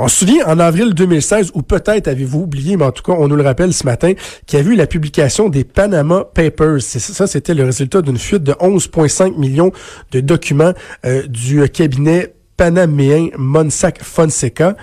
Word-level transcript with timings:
On 0.00 0.06
se 0.06 0.18
souvient 0.18 0.46
en 0.46 0.60
avril 0.60 0.94
2016, 0.94 1.50
ou 1.54 1.62
peut-être 1.62 2.06
avez-vous 2.06 2.42
oublié, 2.42 2.76
mais 2.76 2.84
en 2.84 2.92
tout 2.92 3.02
cas, 3.02 3.18
on 3.18 3.26
nous 3.26 3.34
le 3.34 3.42
rappelle 3.42 3.74
ce 3.74 3.84
matin, 3.84 4.12
qu'il 4.46 4.60
y 4.60 4.62
a 4.62 4.64
eu 4.64 4.76
la 4.76 4.86
publication 4.86 5.48
des 5.48 5.64
Panama 5.64 6.24
Papers. 6.24 6.80
Ça, 6.80 7.26
c'était 7.26 7.52
le 7.52 7.64
résultat 7.64 8.00
d'une 8.00 8.16
fuite 8.16 8.44
de 8.44 8.52
11,5 8.52 9.36
millions 9.36 9.72
de 10.12 10.20
documents 10.20 10.72
euh, 11.04 11.26
du 11.26 11.68
cabinet 11.68 12.32
panaméen 12.56 13.30
Monsac 13.36 14.00
Fonseca. 14.00 14.76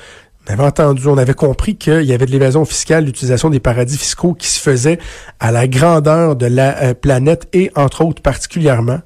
On 0.50 0.54
avait 0.54 0.64
entendu, 0.64 1.08
on 1.08 1.18
avait 1.18 1.34
compris 1.34 1.78
qu'il 1.78 2.04
y 2.04 2.14
avait 2.14 2.26
de 2.26 2.32
l'évasion 2.32 2.66
fiscale, 2.66 3.06
l'utilisation 3.06 3.50
des 3.50 3.62
paradis 3.62 3.98
fiscaux 3.98 4.34
qui 4.34 4.48
se 4.48 4.60
faisait 4.60 5.00
à 5.40 5.54
la 5.54 5.68
grandeur 5.70 6.36
de 6.36 6.46
la 6.46 6.84
euh, 6.84 6.94
planète 6.94 7.48
et 7.54 7.72
entre 7.76 8.04
autres 8.04 8.22
particulièrement 8.22 9.00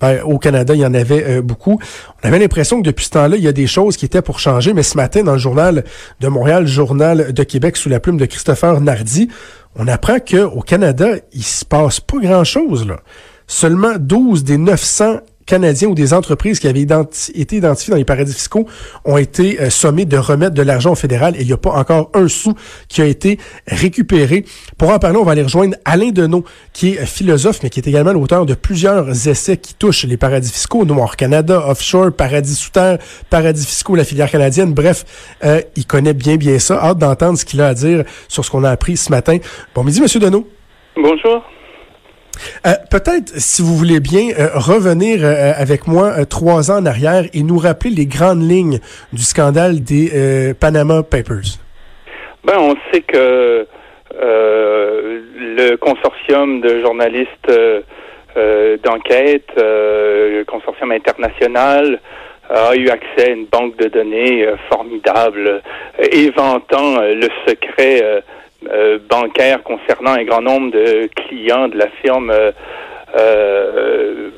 ben, 0.00 0.20
au 0.22 0.38
Canada, 0.38 0.74
il 0.74 0.80
y 0.80 0.86
en 0.86 0.94
avait 0.94 1.24
euh, 1.24 1.42
beaucoup. 1.42 1.80
On 2.22 2.28
avait 2.28 2.38
l'impression 2.38 2.80
que 2.80 2.86
depuis 2.86 3.06
ce 3.06 3.10
temps-là, 3.10 3.36
il 3.36 3.42
y 3.42 3.48
a 3.48 3.52
des 3.52 3.66
choses 3.66 3.96
qui 3.96 4.04
étaient 4.04 4.22
pour 4.22 4.38
changer, 4.38 4.74
mais 4.74 4.82
ce 4.82 4.96
matin, 4.96 5.22
dans 5.22 5.32
le 5.32 5.38
journal 5.38 5.84
de 6.20 6.28
Montréal, 6.28 6.66
journal 6.66 7.32
de 7.32 7.42
Québec, 7.42 7.76
sous 7.76 7.88
la 7.88 8.00
plume 8.00 8.18
de 8.18 8.26
Christopher 8.26 8.80
Nardi, 8.80 9.28
on 9.74 9.88
apprend 9.88 10.18
qu'au 10.18 10.60
Canada, 10.60 11.08
il 11.32 11.42
se 11.42 11.64
passe 11.64 12.00
pas 12.00 12.18
grand-chose. 12.18 12.86
Seulement 13.46 13.94
12 13.98 14.44
des 14.44 14.58
900 14.58 15.20
Canadiens 15.46 15.88
ou 15.88 15.94
des 15.94 16.12
entreprises 16.12 16.58
qui 16.58 16.68
avaient 16.68 16.80
été 17.34 17.56
identifiées 17.56 17.92
dans 17.92 17.96
les 17.96 18.04
paradis 18.04 18.34
fiscaux 18.34 18.66
ont 19.04 19.16
été 19.16 19.60
euh, 19.60 19.70
sommés 19.70 20.04
de 20.04 20.16
remettre 20.16 20.54
de 20.54 20.62
l'argent 20.62 20.92
au 20.92 20.96
fédéral 20.96 21.36
et 21.36 21.42
il 21.42 21.46
n'y 21.46 21.52
a 21.52 21.56
pas 21.56 21.70
encore 21.70 22.10
un 22.14 22.28
sou 22.28 22.54
qui 22.88 23.00
a 23.00 23.06
été 23.06 23.38
récupéré. 23.66 24.44
Pour 24.76 24.90
en 24.90 24.98
parler, 24.98 25.18
on 25.18 25.24
va 25.24 25.32
aller 25.32 25.42
rejoindre 25.42 25.76
Alain 25.84 26.10
Deneau, 26.10 26.44
qui 26.72 26.90
est 26.90 27.06
philosophe, 27.06 27.60
mais 27.62 27.70
qui 27.70 27.80
est 27.80 27.86
également 27.86 28.12
l'auteur 28.12 28.44
de 28.44 28.54
plusieurs 28.54 29.28
essais 29.28 29.56
qui 29.56 29.74
touchent 29.74 30.04
les 30.04 30.16
paradis 30.16 30.50
fiscaux, 30.50 30.84
Noir 30.84 31.16
Canada, 31.16 31.64
Offshore, 31.68 32.12
Paradis 32.12 32.54
sous 32.54 32.70
terre, 32.70 32.98
Paradis 33.30 33.64
fiscaux, 33.64 33.94
la 33.94 34.04
filière 34.04 34.30
canadienne. 34.30 34.72
Bref, 34.74 35.04
euh, 35.44 35.60
il 35.76 35.86
connaît 35.86 36.14
bien 36.14 36.36
bien 36.36 36.58
ça. 36.58 36.82
Hâte 36.82 36.98
d'entendre 36.98 37.38
ce 37.38 37.44
qu'il 37.44 37.60
a 37.60 37.68
à 37.68 37.74
dire 37.74 38.04
sur 38.28 38.44
ce 38.44 38.50
qu'on 38.50 38.64
a 38.64 38.70
appris 38.70 38.96
ce 38.96 39.10
matin. 39.10 39.38
Bon 39.74 39.84
midi, 39.84 40.00
Monsieur 40.00 40.20
Deneau. 40.20 40.48
Bonjour. 40.96 41.42
Euh, 42.66 42.70
peut-être, 42.90 43.32
si 43.36 43.62
vous 43.62 43.74
voulez 43.74 44.00
bien, 44.00 44.30
euh, 44.38 44.48
revenir 44.54 45.20
euh, 45.22 45.52
avec 45.56 45.86
moi 45.86 46.24
trois 46.26 46.70
ans 46.70 46.78
en 46.78 46.86
arrière 46.86 47.24
et 47.32 47.42
nous 47.42 47.58
rappeler 47.58 47.90
les 47.90 48.06
grandes 48.06 48.42
lignes 48.42 48.78
du 49.12 49.22
scandale 49.22 49.82
des 49.82 50.54
Panama 50.58 51.02
Papers. 51.02 51.58
Ben, 52.44 52.58
on 52.58 52.74
sait 52.92 53.02
que 53.02 53.66
le 54.18 55.76
consortium 55.76 56.60
de 56.60 56.80
journalistes 56.80 57.50
d'enquête, 58.84 59.50
le 59.56 60.44
consortium 60.44 60.92
international, 60.92 62.00
a 62.48 62.76
eu 62.76 62.88
accès 62.88 63.30
à 63.30 63.30
une 63.30 63.46
banque 63.46 63.76
de 63.78 63.88
données 63.88 64.46
formidable, 64.70 65.62
éventant 66.12 67.00
le 67.00 67.28
secret 67.48 68.22
euh, 68.72 68.98
bancaire 69.08 69.62
concernant 69.62 70.12
un 70.12 70.24
grand 70.24 70.42
nombre 70.42 70.72
de 70.72 71.08
clients 71.14 71.68
de 71.68 71.76
la 71.78 71.88
firme 72.02 72.30
euh, 72.30 72.52
euh 73.18 74.30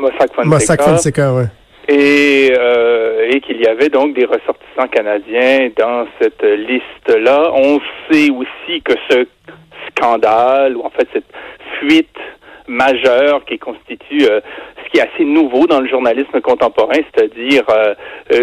Mossack 0.00 0.82
Fonseca. 0.82 1.32
ouais. 1.32 1.44
Et, 1.88 2.52
euh, 2.58 3.30
et 3.30 3.40
qu'il 3.40 3.60
y 3.60 3.66
avait 3.66 3.88
donc 3.88 4.14
des 4.14 4.26
ressortissants 4.26 4.88
canadiens 4.90 5.70
dans 5.76 6.06
cette 6.20 6.42
liste-là. 6.42 7.52
On 7.54 7.80
sait 8.10 8.30
aussi 8.30 8.82
que 8.82 8.92
ce 9.08 9.26
scandale, 9.88 10.76
ou 10.76 10.84
en 10.84 10.90
fait 10.90 11.08
cette 11.12 11.32
fuite 11.78 12.16
majeure 12.68 13.44
qui 13.44 13.58
constitue 13.58 14.24
euh, 14.24 14.40
ce 14.84 14.90
qui 14.90 14.98
est 14.98 15.02
assez 15.02 15.24
nouveau 15.24 15.66
dans 15.66 15.80
le 15.80 15.88
journalisme 15.88 16.40
contemporain, 16.40 17.00
c'est-à-dire 17.14 17.64
euh, 17.70 17.94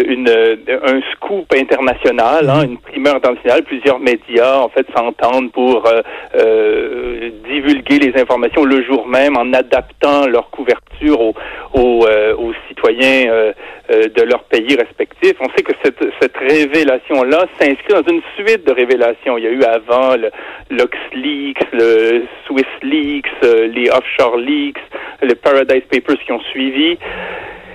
une 0.06 0.28
un 0.28 1.00
scoop 1.12 1.52
international, 1.54 2.50
hein, 2.50 2.64
une 2.64 2.78
primeur 2.78 3.16
internationale. 3.16 3.62
Plusieurs 3.62 3.98
médias 3.98 4.58
en 4.58 4.68
fait 4.68 4.86
s'entendent 4.94 5.52
pour 5.52 5.84
euh, 5.86 7.30
divulguer 7.56 7.98
les 7.98 8.20
informations 8.20 8.64
le 8.64 8.82
jour 8.84 9.06
même 9.06 9.36
en 9.36 9.52
adaptant 9.52 10.26
leur 10.26 10.50
couverture 10.50 11.20
aux, 11.20 11.34
aux, 11.74 12.06
aux 12.44 12.52
citoyens 12.68 13.52
de 13.90 14.22
leur 14.22 14.42
pays 14.44 14.74
respectifs. 14.76 15.36
On 15.40 15.48
sait 15.54 15.62
que 15.62 15.72
cette, 15.82 16.02
cette 16.20 16.36
révélation-là 16.36 17.46
s'inscrit 17.58 17.94
dans 17.94 18.12
une 18.12 18.22
suite 18.36 18.66
de 18.66 18.72
révélations. 18.72 19.38
Il 19.38 19.44
y 19.44 19.46
a 19.46 19.50
eu 19.50 19.62
avant 19.62 20.16
le 20.16 20.30
LuxLeaks, 20.70 21.64
le 21.72 22.24
SwissLeaks, 22.46 23.32
les 23.76 23.88
offshore 23.90 24.36
Leaks, 24.36 24.84
les 25.22 25.34
Paradise 25.34 25.84
Papers 25.90 26.18
qui 26.24 26.32
ont 26.32 26.44
suivi. 26.52 26.98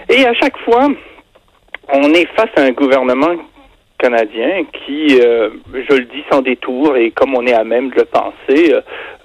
Et 0.10 0.26
à 0.26 0.34
chaque 0.34 0.58
fois, 0.60 0.88
on 1.94 2.14
est 2.14 2.28
face 2.36 2.52
à 2.58 2.62
un 2.62 2.72
gouvernement 2.72 3.36
canadien 4.02 4.64
qui, 4.74 5.20
euh, 5.22 5.50
je 5.74 5.96
le 5.96 6.06
dis 6.06 6.24
sans 6.32 6.42
détour 6.42 6.98
et 6.98 7.12
comme 7.12 7.36
on 7.36 7.46
est 7.46 7.54
à 7.54 7.64
même 7.64 7.92
de 7.92 7.98
le 7.98 8.06
penser, 8.06 8.74
euh, 8.74 8.82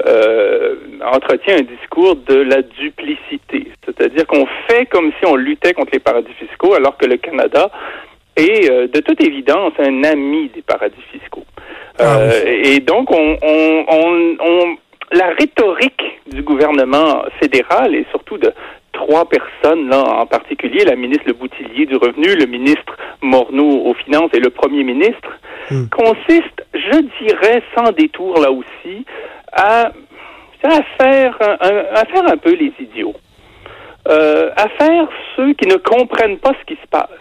euh, 0.07 0.75
entretient 1.03 1.57
un 1.57 1.63
discours 1.63 2.17
de 2.17 2.35
la 2.35 2.61
duplicité. 2.61 3.73
C'est-à-dire 3.85 4.27
qu'on 4.27 4.47
fait 4.69 4.85
comme 4.87 5.11
si 5.19 5.27
on 5.27 5.37
luttait 5.37 5.73
contre 5.73 5.93
les 5.95 5.99
paradis 5.99 6.33
fiscaux 6.39 6.75
alors 6.75 6.97
que 6.99 7.07
le 7.07 7.17
Canada 7.17 7.71
est 8.37 8.69
de 8.69 9.01
toute 9.01 9.23
évidence 9.25 9.73
un 9.79 10.05
ami 10.05 10.51
des 10.55 10.61
paradis 10.61 11.03
fiscaux. 11.11 11.47
Ah 11.99 12.19
et 12.45 12.81
donc 12.81 13.11
on, 13.11 13.39
on 13.43 14.77
la 15.13 15.29
rhétorique 15.29 16.03
du 16.31 16.43
gouvernement 16.43 17.25
fédéral 17.41 17.95
et 17.95 18.05
surtout 18.11 18.37
de 18.37 18.53
trois 18.97 19.27
personnes 19.29 19.89
là 19.89 20.03
en 20.03 20.27
particulier, 20.27 20.85
la 20.85 20.97
ministre 20.97 21.25
Le 21.27 21.35
Boutillier 21.35 21.87
du 21.87 21.97
Revenu, 21.97 22.35
le 22.35 22.47
ministre 22.47 22.97
Morneau 23.21 23.87
aux 23.87 23.95
Finances 23.95 24.31
et 24.35 24.41
le 24.41 24.51
Premier 24.51 24.85
ministre, 24.85 25.31
hmm. 25.71 25.87
consiste, 25.89 26.59
je 26.75 26.99
dirais, 27.23 27.63
sans 27.75 27.93
détour 27.93 28.41
là 28.41 28.51
aussi, 28.51 29.05
à, 29.53 29.93
à 30.63 30.83
faire 30.99 31.37
un, 31.41 31.77
à 31.95 32.05
faire 32.07 32.27
un 32.33 32.37
peu 32.37 32.55
les 32.55 32.73
idiots, 32.81 33.15
euh, 34.09 34.51
à 34.57 34.69
faire 34.81 35.09
ceux 35.37 35.53
qui 35.55 35.67
ne 35.69 35.77
comprennent 35.77 36.39
pas 36.39 36.53
ce 36.61 36.65
qui 36.75 36.81
se 36.81 36.89
passe. 36.89 37.21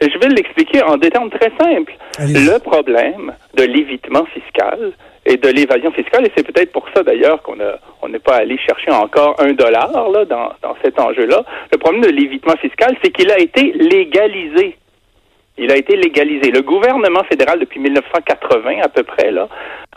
Je 0.00 0.18
vais 0.18 0.28
l'expliquer 0.28 0.82
en 0.82 0.96
des 0.98 1.08
termes 1.08 1.30
très 1.30 1.52
simples. 1.58 1.94
Le 2.18 2.58
problème 2.58 3.32
de 3.54 3.64
l'évitement 3.64 4.26
fiscal, 4.26 4.92
et 5.26 5.36
de 5.36 5.48
l'évasion 5.48 5.90
fiscale. 5.92 6.26
Et 6.26 6.32
c'est 6.36 6.46
peut-être 6.46 6.72
pour 6.72 6.86
ça 6.94 7.02
d'ailleurs 7.02 7.42
qu'on 7.42 7.60
a 7.60 7.78
on 8.02 8.08
n'est 8.08 8.18
pas 8.18 8.36
allé 8.36 8.58
chercher 8.58 8.90
encore 8.90 9.34
un 9.38 9.52
dollar 9.52 10.10
là 10.10 10.24
dans, 10.26 10.52
dans 10.62 10.76
cet 10.82 11.00
enjeu-là. 11.00 11.42
Le 11.72 11.78
problème 11.78 12.02
de 12.02 12.10
l'évitement 12.10 12.56
fiscal, 12.56 12.94
c'est 13.02 13.10
qu'il 13.10 13.30
a 13.30 13.38
été 13.38 13.72
légalisé. 13.72 14.76
Il 15.56 15.70
a 15.70 15.76
été 15.76 15.96
légalisé. 15.96 16.50
Le 16.50 16.62
gouvernement 16.62 17.22
fédéral, 17.30 17.60
depuis 17.60 17.78
1980 17.78 18.80
à 18.82 18.88
peu 18.88 19.04
près, 19.04 19.30
là, 19.30 19.48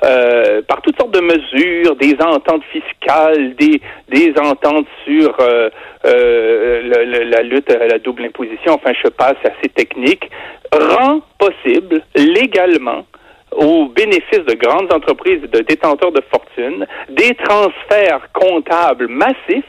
euh, 0.06 0.62
par 0.62 0.82
toutes 0.84 0.96
sortes 0.98 1.14
de 1.14 1.20
mesures, 1.20 1.96
des 1.96 2.16
ententes 2.22 2.64
fiscales, 2.72 3.56
des, 3.56 3.82
des 4.08 4.34
ententes 4.40 4.86
sur 5.04 5.36
euh, 5.40 5.70
euh, 6.06 7.24
la 7.26 7.42
lutte 7.42 7.72
à 7.72 7.88
la 7.88 7.98
double 7.98 8.26
imposition, 8.26 8.74
enfin 8.74 8.92
je 9.04 9.10
passe 9.10 9.38
assez 9.44 9.70
technique, 9.70 10.30
rend 10.72 11.22
possible 11.40 12.04
légalement 12.16 13.06
au 13.52 13.88
bénéfice 13.88 14.46
de 14.48 14.54
grandes 14.56 14.92
entreprises 14.94 15.44
et 15.44 15.48
de 15.48 15.60
détenteurs 15.60 16.12
de 16.12 16.22
fortune 16.32 16.86
des 17.10 17.36
transferts 17.36 18.28
comptables 18.34 19.08
massifs 19.08 19.66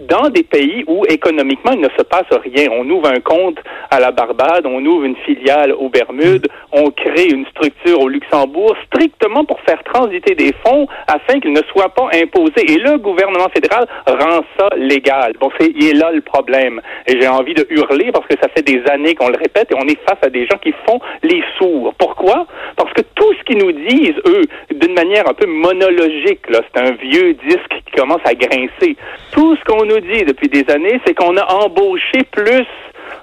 dans 0.00 0.28
des 0.30 0.42
pays 0.42 0.84
où 0.86 1.04
économiquement 1.08 1.72
il 1.72 1.80
ne 1.80 1.88
se 1.88 2.02
passe 2.02 2.30
rien. 2.44 2.68
On 2.70 2.88
ouvre 2.88 3.08
un 3.08 3.20
compte 3.20 3.58
à 3.90 4.00
la 4.00 4.10
Barbade, 4.10 4.64
on 4.64 4.84
ouvre 4.84 5.04
une 5.04 5.16
filiale 5.16 5.72
aux 5.72 5.88
Bermudes, 5.88 6.46
on 6.72 6.90
crée 6.90 7.26
une 7.26 7.46
structure 7.46 8.00
au 8.00 8.08
Luxembourg 8.08 8.76
strictement 8.86 9.44
pour 9.44 9.60
faire 9.60 9.82
transiter 9.82 10.34
des 10.34 10.54
fonds 10.64 10.86
afin 11.08 11.40
qu'ils 11.40 11.52
ne 11.52 11.62
soient 11.72 11.88
pas 11.88 12.08
imposés. 12.14 12.70
Et 12.70 12.78
le 12.78 12.98
gouvernement 12.98 13.48
fédéral 13.52 13.86
rend 14.06 14.42
ça 14.58 14.68
légal. 14.76 15.32
Bon, 15.40 15.50
c'est 15.58 15.72
il 15.74 15.88
est 15.88 15.94
là 15.94 16.12
le 16.12 16.20
problème. 16.20 16.80
Et 17.06 17.20
j'ai 17.20 17.28
envie 17.28 17.54
de 17.54 17.66
hurler 17.70 18.10
parce 18.12 18.26
que 18.26 18.36
ça 18.40 18.48
fait 18.48 18.62
des 18.62 18.82
années 18.90 19.14
qu'on 19.14 19.28
le 19.28 19.38
répète 19.38 19.70
et 19.72 19.74
on 19.74 19.86
est 19.86 19.98
face 20.08 20.18
à 20.22 20.30
des 20.30 20.46
gens 20.46 20.58
qui 20.58 20.72
font 20.86 21.00
les 21.22 21.42
sourds. 21.58 21.94
Pourquoi? 21.98 22.46
Parce 22.76 22.92
que 22.92 23.02
tout 23.18 23.34
ce 23.34 23.44
qu'ils 23.44 23.58
nous 23.58 23.72
disent, 23.72 24.20
eux, 24.26 24.42
d'une 24.72 24.94
manière 24.94 25.28
un 25.28 25.34
peu 25.34 25.46
monologique, 25.46 26.40
c'est 26.50 26.80
un 26.80 26.92
vieux 26.92 27.34
disque 27.34 27.74
qui 27.86 27.92
commence 27.96 28.20
à 28.24 28.34
grincer. 28.34 28.96
Tout 29.32 29.56
ce 29.56 29.64
qu'on 29.64 29.84
nous 29.84 30.00
dit 30.00 30.24
depuis 30.24 30.48
des 30.48 30.64
années, 30.72 31.00
c'est 31.04 31.14
qu'on 31.14 31.36
a 31.36 31.44
embauché 31.52 32.22
plus 32.30 32.66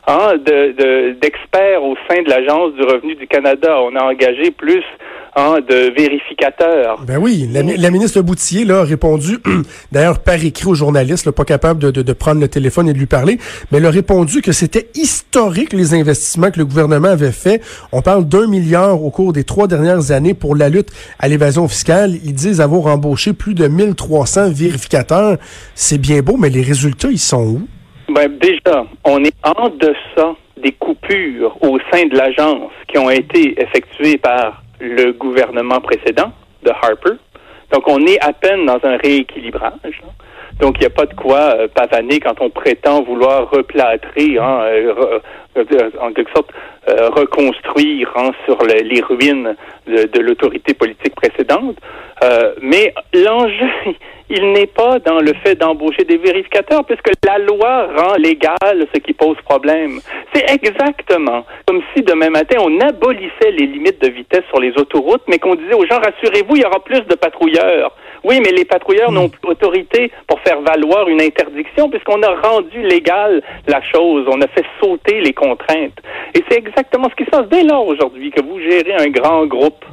hein, 0.08 0.36
d'experts 0.38 1.84
au 1.84 1.96
sein 2.10 2.22
de 2.22 2.30
l'Agence 2.30 2.74
du 2.74 2.84
revenu 2.84 3.16
du 3.16 3.28
Canada. 3.28 3.80
On 3.82 3.96
a 3.96 4.04
engagé 4.04 4.52
plus 4.52 4.84
hein, 5.36 5.58
de 5.68 5.94
vérificateurs. 5.96 7.02
Ben 7.06 7.18
oui, 7.18 7.50
la, 7.52 7.92
ministre 7.92 8.22
Boutillier 8.22 8.66
là, 8.66 8.80
a 8.80 8.84
répondu, 8.84 9.38
d'ailleurs 9.92 10.20
par 10.20 10.44
écrit 10.44 10.68
aux 10.68 10.76
journalistes, 10.76 11.30
pas 11.32 11.46
capable 11.46 11.80
de, 11.80 11.92
de, 11.92 12.14
prendre 12.14 12.42
le 12.42 12.48
téléphone 12.48 12.90
et 12.90 12.94
de 12.94 12.98
lui 12.98 13.06
parler, 13.06 13.38
mais 13.72 13.78
elle 13.78 13.86
a 13.86 13.92
répondu 13.92 14.42
que 14.42 14.52
c'était 14.52 14.90
historique 14.96 15.74
les 15.74 15.94
investissements 15.94 16.52
que 16.52 16.60
le 16.60 16.66
gouvernement 16.66 17.10
avait 17.10 17.32
fait. 17.32 17.62
On 17.92 18.02
parle 18.02 18.26
d'un 18.26 18.48
milliard 18.48 19.04
au 19.04 19.10
cours 19.10 19.34
des 19.34 19.44
trois 19.44 19.68
dernières 19.68 20.12
années 20.12 20.34
pour 20.34 20.56
la 20.56 20.70
lutte 20.70 20.90
à 21.20 21.28
l'évasion 21.28 21.68
fiscale. 21.68 22.12
Ils 22.24 22.34
disent 22.34 22.62
avoir 22.62 22.88
embauché 22.88 23.34
plus 23.34 23.54
de 23.54 23.68
1300 23.68 24.52
vérificateurs. 24.52 25.38
C'est 25.74 26.00
bien 26.00 26.22
beau, 26.22 26.38
mais 26.38 26.50
les 26.50 26.62
résultats, 26.62 27.10
ils 27.12 27.20
sont 27.20 27.46
où? 27.46 27.68
Ben, 28.14 28.32
déjà, 28.40 28.86
on 29.04 29.24
est 29.24 29.36
en 29.44 29.70
deçà 29.70 30.36
des 30.62 30.72
coupures 30.72 31.58
au 31.62 31.78
sein 31.92 32.06
de 32.06 32.16
l'agence 32.16 32.72
qui 32.88 32.98
ont 32.98 33.10
été 33.10 33.62
effectuées 33.62 34.18
par 34.18 34.64
le 34.80 35.12
gouvernement 35.14 35.82
précédent 35.82 36.32
de 36.64 36.70
Harper. 36.70 37.18
Donc, 37.72 37.88
on 37.88 38.00
est 38.06 38.20
à 38.24 38.34
peine 38.34 38.66
dans 38.66 38.80
un 38.84 38.98
rééquilibrage. 38.98 40.02
Donc, 40.60 40.78
il 40.78 40.82
n'y 40.82 40.86
a 40.86 40.92
pas 40.92 41.06
de 41.06 41.14
quoi 41.14 41.56
euh, 41.56 41.68
pavaner 41.68 42.20
quand 42.20 42.40
on 42.40 42.50
prétend 42.50 43.04
vouloir 43.04 43.50
replâtrer, 43.50 44.38
hein, 44.40 44.62
euh, 44.64 45.20
euh, 45.58 45.90
en 46.00 46.14
quelque 46.14 46.32
sorte, 46.32 46.50
reconstruire 46.88 48.14
hein, 48.16 48.32
sur 48.46 48.58
les 48.64 49.02
ruines 49.02 49.56
de, 49.88 50.20
l'autorité 50.20 50.74
politique 50.76 51.16
précédente. 51.16 51.76
Mais 52.62 52.94
l'enjeu, 53.14 53.70
il 54.30 54.52
n'est 54.54 54.68
pas 54.68 55.00
dans 55.00 55.20
le 55.20 55.34
fait 55.44 55.56
d'embaucher 55.56 56.04
des 56.04 56.18
vérificateurs, 56.18 56.84
puisque 56.86 57.12
la 57.26 57.38
loi 57.40 57.88
rend 57.96 58.16
légal 58.16 58.88
ce 58.94 59.00
qui 59.00 59.14
pose 59.14 59.38
problème. 59.46 60.00
C'est 60.34 60.50
exactement 60.52 61.46
comme 61.68 61.82
si 61.96 62.04
demain 62.04 62.30
matin, 62.30 62.58
on 62.62 62.80
abolissait 62.80 63.52
les 63.52 63.66
limites 63.68 64.02
de 64.02 64.10
vitesse 64.10 64.44
sur 64.50 64.60
les 64.60 64.72
autoroutes, 64.78 65.24
mais 65.28 65.40
qu'on 65.40 65.56
disait 65.56 65.74
aux 65.74 65.86
gens, 65.86 66.00
rassurez-vous, 66.00 66.56
il 66.56 66.62
y 66.62 66.66
aura 66.66 66.80
plus 66.84 67.02
de 67.02 67.16
patrouilleurs. 67.16 67.92
Oui, 68.24 68.40
mais 68.44 68.52
les 68.52 68.66
patrouilleurs 68.66 69.12
n'ont 69.12 69.30
plus 69.30 69.50
autorité 69.50 70.12
pour 70.28 70.40
faire 70.40 70.60
valoir 70.62 71.08
une 71.08 71.22
interdiction 71.22 71.90
puisqu'on 71.90 72.24
a 72.24 72.34
rendu 72.42 72.82
légal 72.82 73.42
la 73.68 73.82
chose. 73.84 74.26
On 74.28 74.42
a 74.42 74.48
fait 74.48 74.66
sauter 74.82 75.22
les 75.22 75.34
contraintes. 75.34 76.00
Et 76.34 76.44
c'est 76.50 76.58
exactement 76.58 77.08
ce 77.10 77.16
qui 77.16 77.26
se 77.26 77.30
passe 77.30 77.48
dès 77.50 77.64
lors 77.64 77.86
aujourd'hui 77.86 78.32
que 78.32 78.42
vous 78.42 78.60
gérez 78.60 78.96
un 78.96 79.10
grand 79.10 79.46
groupe. 79.46 79.86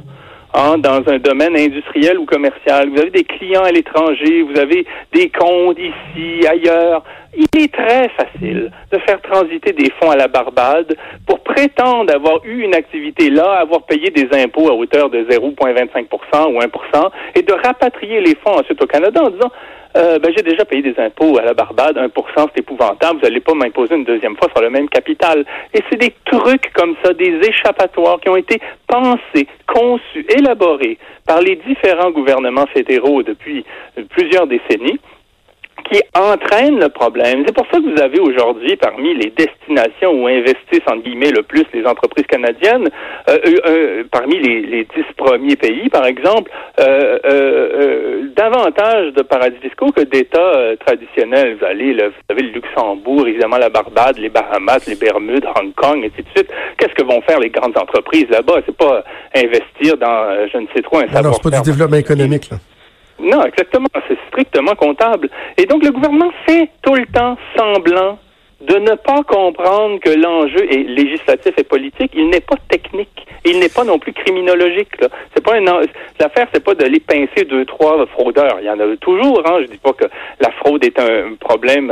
Hein, 0.55 0.77
dans 0.77 1.01
un 1.07 1.17
domaine 1.17 1.57
industriel 1.57 2.19
ou 2.19 2.25
commercial. 2.25 2.87
Vous 2.89 2.99
avez 2.99 3.09
des 3.09 3.23
clients 3.23 3.63
à 3.63 3.71
l'étranger, 3.71 4.43
vous 4.43 4.59
avez 4.59 4.85
des 5.11 5.31
comptes 5.31 5.79
ici, 5.79 6.47
ailleurs. 6.47 7.03
Il 7.35 7.47
est 7.59 7.73
très 7.73 8.07
facile 8.09 8.69
de 8.91 8.99
faire 8.99 9.19
transiter 9.21 9.73
des 9.73 9.89
fonds 9.99 10.11
à 10.11 10.15
la 10.15 10.27
Barbade 10.27 10.95
pour 11.25 11.39
prétendre 11.39 12.13
avoir 12.13 12.45
eu 12.45 12.61
une 12.61 12.75
activité 12.75 13.31
là, 13.31 13.61
avoir 13.61 13.81
payé 13.81 14.11
des 14.11 14.27
impôts 14.43 14.69
à 14.69 14.75
hauteur 14.75 15.09
de 15.09 15.23
0,25 15.23 16.05
ou 16.11 16.59
1% 16.59 17.09
et 17.33 17.41
de 17.41 17.53
rapatrier 17.53 18.21
les 18.21 18.35
fonds 18.35 18.59
ensuite 18.59 18.79
au 18.83 18.85
Canada 18.85 19.23
en 19.23 19.31
disant 19.31 19.51
euh, 19.95 20.19
ben, 20.19 20.31
j'ai 20.35 20.43
déjà 20.43 20.65
payé 20.65 20.81
des 20.81 20.95
impôts 20.99 21.37
à 21.37 21.43
la 21.43 21.53
Barbade, 21.53 21.97
1% 21.97 22.09
c'est 22.35 22.59
épouvantable, 22.59 23.19
vous 23.19 23.25
n'allez 23.25 23.39
pas 23.39 23.53
m'imposer 23.53 23.95
une 23.95 24.05
deuxième 24.05 24.35
fois 24.35 24.49
sur 24.53 24.63
le 24.63 24.69
même 24.69 24.89
capital. 24.89 25.45
Et 25.73 25.79
c'est 25.89 25.99
des 25.99 26.13
trucs 26.25 26.71
comme 26.73 26.95
ça, 27.03 27.13
des 27.13 27.39
échappatoires 27.47 28.19
qui 28.19 28.29
ont 28.29 28.35
été 28.35 28.59
pensés, 28.87 29.47
conçus, 29.67 30.25
élaborés 30.29 30.97
par 31.27 31.41
les 31.41 31.55
différents 31.67 32.11
gouvernements 32.11 32.67
fédéraux 32.67 33.23
depuis 33.23 33.63
plusieurs 34.09 34.47
décennies 34.47 34.99
qui 35.93 36.01
entraîne 36.15 36.79
le 36.79 36.89
problème. 36.89 37.43
C'est 37.45 37.53
pour 37.53 37.65
ça 37.71 37.77
que 37.77 37.93
vous 37.93 38.01
avez 38.01 38.19
aujourd'hui, 38.19 38.75
parmi 38.77 39.13
les 39.13 39.31
destinations 39.31 40.11
où 40.11 40.27
investissent, 40.27 40.87
en 40.87 40.97
guillemets, 40.97 41.31
le 41.31 41.43
plus 41.43 41.65
les 41.73 41.85
entreprises 41.85 42.25
canadiennes, 42.25 42.89
euh, 43.29 43.37
euh, 43.45 43.57
euh, 43.65 44.03
parmi 44.11 44.39
les, 44.39 44.87
dix 44.95 45.05
premiers 45.15 45.55
pays, 45.55 45.89
par 45.89 46.05
exemple, 46.05 46.51
davantage 48.35 49.13
de 49.13 49.21
paradis 49.21 49.57
fiscaux 49.61 49.91
que 49.91 50.01
d'États 50.01 50.75
traditionnels. 50.85 51.57
Vous, 51.59 51.65
allez, 51.65 51.93
vous 51.93 52.11
avez 52.29 52.41
le 52.41 52.51
Luxembourg, 52.53 53.27
évidemment 53.27 53.57
la 53.57 53.69
Barbade, 53.69 54.17
les 54.17 54.29
Bahamas, 54.29 54.87
les 54.87 54.95
Bermudes, 54.95 55.45
Hong 55.55 55.73
Kong, 55.75 56.03
et 56.03 56.07
ainsi 56.07 56.23
de 56.23 56.29
suite. 56.35 56.49
Qu'est-ce 56.77 56.93
que 56.93 57.03
vont 57.03 57.21
faire 57.21 57.39
les 57.39 57.49
grandes 57.49 57.77
entreprises 57.77 58.27
là-bas? 58.29 58.61
C'est 58.65 58.75
pas 58.75 59.03
investir 59.35 59.97
dans, 59.97 60.47
je 60.51 60.57
ne 60.57 60.65
sais 60.75 60.81
trop, 60.81 60.97
un 60.97 61.01
savoir 61.01 61.19
Alors, 61.19 61.35
c'est 61.35 61.51
pas 61.51 61.61
du 61.61 61.71
développement 61.71 61.97
économique, 61.97 62.49
là. 62.49 62.57
Non, 63.23 63.43
exactement. 63.45 63.87
C'est 64.07 64.17
strictement 64.27 64.75
comptable. 64.75 65.29
Et 65.57 65.65
donc, 65.65 65.83
le 65.83 65.91
gouvernement 65.91 66.31
fait 66.45 66.69
tout 66.81 66.95
le 66.95 67.05
temps 67.07 67.37
semblant 67.57 68.19
de 68.67 68.77
ne 68.77 68.95
pas 68.95 69.23
comprendre 69.23 69.99
que 69.99 70.09
l'enjeu 70.09 70.63
est 70.71 70.83
législatif 70.83 71.53
et 71.57 71.63
politique, 71.63 72.11
il 72.15 72.29
n'est 72.29 72.41
pas 72.41 72.55
technique, 72.69 73.27
il 73.45 73.59
n'est 73.59 73.69
pas 73.69 73.83
non 73.83 73.99
plus 73.99 74.13
criminologique. 74.13 74.95
C'est 75.33 75.43
pas 75.43 75.57
une 75.57 75.69
l'affaire, 76.19 76.47
c'est 76.53 76.63
pas 76.63 76.75
de 76.75 76.85
les 76.85 76.99
pincer 76.99 77.45
deux 77.45 77.65
trois 77.65 78.05
fraudeurs. 78.07 78.57
Il 78.61 78.65
y 78.65 78.69
en 78.69 78.79
a 78.79 78.95
toujours. 78.97 79.41
Hein. 79.45 79.59
Je 79.61 79.67
dis 79.67 79.77
pas 79.77 79.93
que 79.93 80.05
la 80.39 80.51
fraude 80.51 80.83
est 80.83 80.99
un 80.99 81.35
problème 81.39 81.91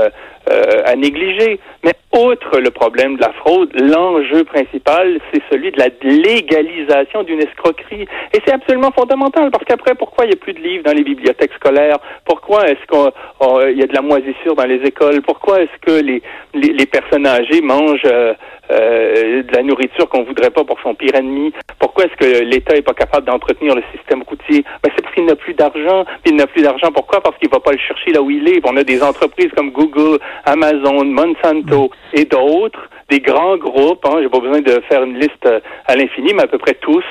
euh, 0.50 0.82
à 0.86 0.96
négliger, 0.96 1.60
mais 1.84 1.94
outre 2.18 2.60
le 2.60 2.72
problème 2.72 3.16
de 3.16 3.22
la 3.22 3.32
fraude, 3.32 3.70
l'enjeu 3.80 4.44
principal, 4.44 5.20
c'est 5.32 5.42
celui 5.52 5.72
de 5.72 5.80
la 5.80 5.90
légalisation 6.02 7.22
d'une 7.24 7.42
escroquerie. 7.42 8.08
Et 8.34 8.40
c'est 8.44 8.52
absolument 8.52 8.92
fondamental, 8.92 9.52
parce 9.52 9.64
qu'après, 9.66 9.94
pourquoi 9.96 10.26
il 10.26 10.30
n'y 10.30 10.34
a 10.34 10.38
plus 10.38 10.54
de 10.54 10.60
livres 10.60 10.84
dans 10.84 10.94
les 10.94 11.04
bibliothèques 11.04 11.54
scolaires? 11.54 12.00
Pourquoi 12.26 12.66
est-ce 12.66 12.86
qu'il 12.90 13.78
y 13.78 13.84
a 13.84 13.88
de 13.88 13.94
la 13.94 14.02
moisissure 14.02 14.56
dans 14.56 14.66
les 14.66 14.82
écoles? 14.84 15.22
Pourquoi 15.22 15.62
est-ce 15.62 15.78
que 15.86 16.02
les, 16.02 16.22
les, 16.70 16.86
personnes 16.86 17.26
âgées 17.26 17.62
mangent 17.62 18.02
euh, 18.06 18.34
euh, 18.72 19.44
de 19.44 19.56
la 19.56 19.64
nourriture 19.64 20.08
qu'on 20.10 20.24
voudrait 20.24 20.50
pas 20.50 20.64
pour 20.64 20.80
son 20.82 20.94
pire 20.96 21.16
ennemi? 21.16 21.54
Pourquoi 21.80 22.06
est-ce 22.06 22.16
que 22.16 22.44
l'État 22.44 22.76
est 22.76 22.82
pas 22.82 22.94
capable 22.94 23.28
d'entretenir 23.28 23.76
le 23.76 23.84
système 23.96 24.24
routier? 24.24 24.64
Ben, 24.84 24.92
c'est 24.96 25.02
parce 25.02 25.16
qu'il 25.16 25.26
n'a 25.26 25.36
plus 25.36 25.54
d'argent. 25.54 26.06
Il 26.26 26.36
n'a 26.36 26.48
plus 26.48 26.62
d'argent. 26.62 26.92
Pourquoi? 26.94 27.22
Parce 27.22 27.38
qu'il 27.38 27.50
va 27.50 27.60
pas 27.60 27.72
le 27.72 27.80
chercher 27.80 28.12
là 28.12 28.22
où 28.22 28.30
il 28.30 28.48
est. 28.48 28.62
On 28.66 28.78
a 28.78 28.84
des 28.84 29.02
entreprises 29.04 29.52
comme 29.56 29.72
Google, 29.72 30.20
Amazon, 30.46 31.06
Monsanto 31.06 31.92
et 32.14 32.26
d'autres, 32.26 32.90
des 33.10 33.20
grands 33.20 33.58
groupes, 33.58 34.06
hein, 34.06 34.20
j'ai 34.22 34.30
pas 34.30 34.40
besoin 34.40 34.62
de 34.62 34.82
faire 34.90 35.04
une 35.04 35.20
liste 35.20 35.46
euh, 35.46 35.60
à 35.86 35.96
l'infini, 35.96 36.34
mais 36.34 36.44
à 36.44 36.48
peu 36.48 36.58
près 36.58 36.76
tous 36.76 37.04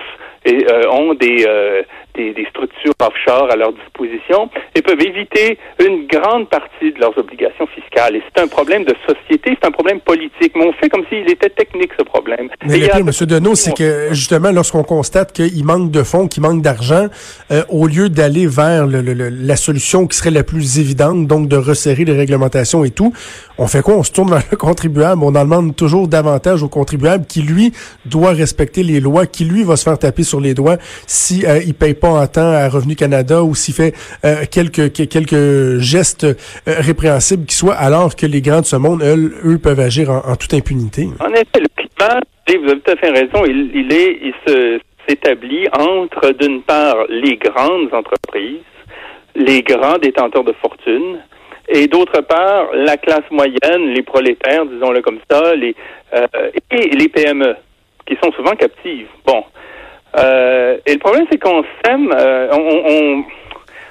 euh, 0.48 0.88
ont 0.90 1.12
des, 1.12 1.44
euh, 1.46 1.82
des, 2.14 2.32
des, 2.32 2.46
structures 2.46 2.92
offshore 3.00 3.50
à 3.50 3.56
leur 3.56 3.72
disposition 3.72 4.50
et 4.74 4.82
peuvent 4.82 5.00
éviter 5.00 5.58
une 5.78 6.06
grande 6.06 6.48
partie 6.48 6.92
de 6.92 7.00
leurs 7.00 7.16
obligations 7.16 7.66
fiscales. 7.68 8.16
Et 8.16 8.22
c'est 8.28 8.42
un 8.42 8.48
problème 8.48 8.84
de 8.84 8.94
société, 9.06 9.56
c'est 9.60 9.66
un 9.66 9.70
problème 9.70 10.00
politique. 10.00 10.52
Mais 10.56 10.66
on 10.66 10.72
fait 10.72 10.88
comme 10.88 11.04
s'il 11.08 11.30
était 11.30 11.50
technique, 11.50 11.90
ce 11.98 12.04
problème. 12.04 12.48
Mais 12.66 12.78
le 12.78 12.86
pire, 12.88 12.96
M. 12.98 13.10
Deneau, 13.26 13.54
c'est 13.54 13.74
que 13.76 14.08
justement, 14.10 14.50
lorsqu'on 14.50 14.82
constate 14.82 15.32
qu'il 15.32 15.64
manque 15.64 15.90
de 15.90 16.02
fonds, 16.02 16.28
qu'il 16.28 16.42
manque 16.42 16.62
d'argent, 16.62 17.06
euh, 17.50 17.62
au 17.68 17.86
lieu 17.86 18.08
d'aller 18.08 18.46
vers 18.46 18.86
le, 18.86 19.00
le, 19.00 19.28
la 19.28 19.56
solution 19.56 20.06
qui 20.06 20.16
serait 20.16 20.30
la 20.30 20.44
plus 20.44 20.78
évidente, 20.78 21.26
donc 21.26 21.48
de 21.48 21.56
resserrer 21.56 22.04
les 22.04 22.16
réglementations 22.16 22.84
et 22.84 22.90
tout, 22.90 23.12
on 23.58 23.66
fait 23.66 23.82
quoi? 23.82 23.94
On 23.94 24.02
se 24.02 24.12
tourne 24.12 24.30
vers 24.30 24.42
le 24.50 24.56
contribuable, 24.56 25.22
on 25.22 25.34
en 25.34 25.44
demande 25.44 25.76
toujours 25.76 26.08
davantage 26.08 26.62
au 26.62 26.68
contribuable 26.68 27.26
qui, 27.26 27.42
lui, 27.42 27.72
doit 28.06 28.32
respecter 28.32 28.82
les 28.82 29.00
lois, 29.00 29.26
qui, 29.26 29.44
lui, 29.44 29.62
va 29.62 29.76
se 29.76 29.84
faire 29.84 29.98
taper 29.98 30.22
sur 30.22 30.40
les 30.40 30.54
doigts 30.54 30.78
si 31.06 31.44
euh, 31.46 31.60
il 31.64 31.74
paye 31.74 31.94
pas 32.00 32.08
en 32.08 32.26
temps 32.26 32.52
à 32.52 32.68
Revenu 32.68 32.96
Canada 32.96 33.42
ou 33.42 33.54
s'il 33.54 33.74
fait 33.74 33.94
euh, 34.24 34.44
quelques 34.50 34.92
quelques 34.92 35.78
gestes 35.78 36.24
euh, 36.24 36.34
répréhensibles 36.66 37.46
qui 37.46 37.54
soient, 37.54 37.74
alors 37.74 38.16
que 38.16 38.26
les 38.26 38.40
grands 38.40 38.60
de 38.60 38.66
ce 38.66 38.76
monde, 38.76 39.02
eux, 39.02 39.58
peuvent 39.58 39.80
agir 39.80 40.10
en, 40.10 40.36
toute 40.36 40.54
impunité. 40.54 41.08
En 41.20 41.32
effet, 41.32 41.60
le 41.60 41.68
climat, 41.76 42.20
vous 42.48 42.70
avez 42.70 42.80
tout 42.80 42.90
à 42.90 42.96
fait 42.96 43.10
raison, 43.10 43.44
il, 43.46 43.70
il 43.74 43.92
est, 43.92 44.18
il 44.22 44.80
s'établit 45.08 45.66
entre, 45.78 46.32
d'une 46.32 46.62
part, 46.62 46.96
les 47.08 47.36
grandes 47.36 47.92
entreprises, 47.92 48.64
les 49.34 49.62
grands 49.62 49.98
détenteurs 49.98 50.44
de 50.44 50.54
fortune, 50.60 51.18
et 51.68 51.86
d'autre 51.86 52.20
part, 52.22 52.70
la 52.74 52.96
classe 52.96 53.30
moyenne, 53.30 53.94
les 53.94 54.02
prolétaires, 54.02 54.66
disons-le 54.66 55.02
comme 55.02 55.20
ça, 55.30 55.54
les, 55.54 55.74
euh, 56.14 56.26
et 56.72 56.96
les 56.96 57.08
PME, 57.08 57.54
qui 58.06 58.16
sont 58.22 58.32
souvent 58.32 58.56
captives. 58.56 59.06
Bon. 59.24 59.44
Euh, 60.18 60.78
et 60.86 60.94
le 60.94 60.98
problème, 60.98 61.26
c'est 61.30 61.38
qu'on 61.38 61.64
sème, 61.84 62.12
euh, 62.12 62.48
on, 62.52 63.24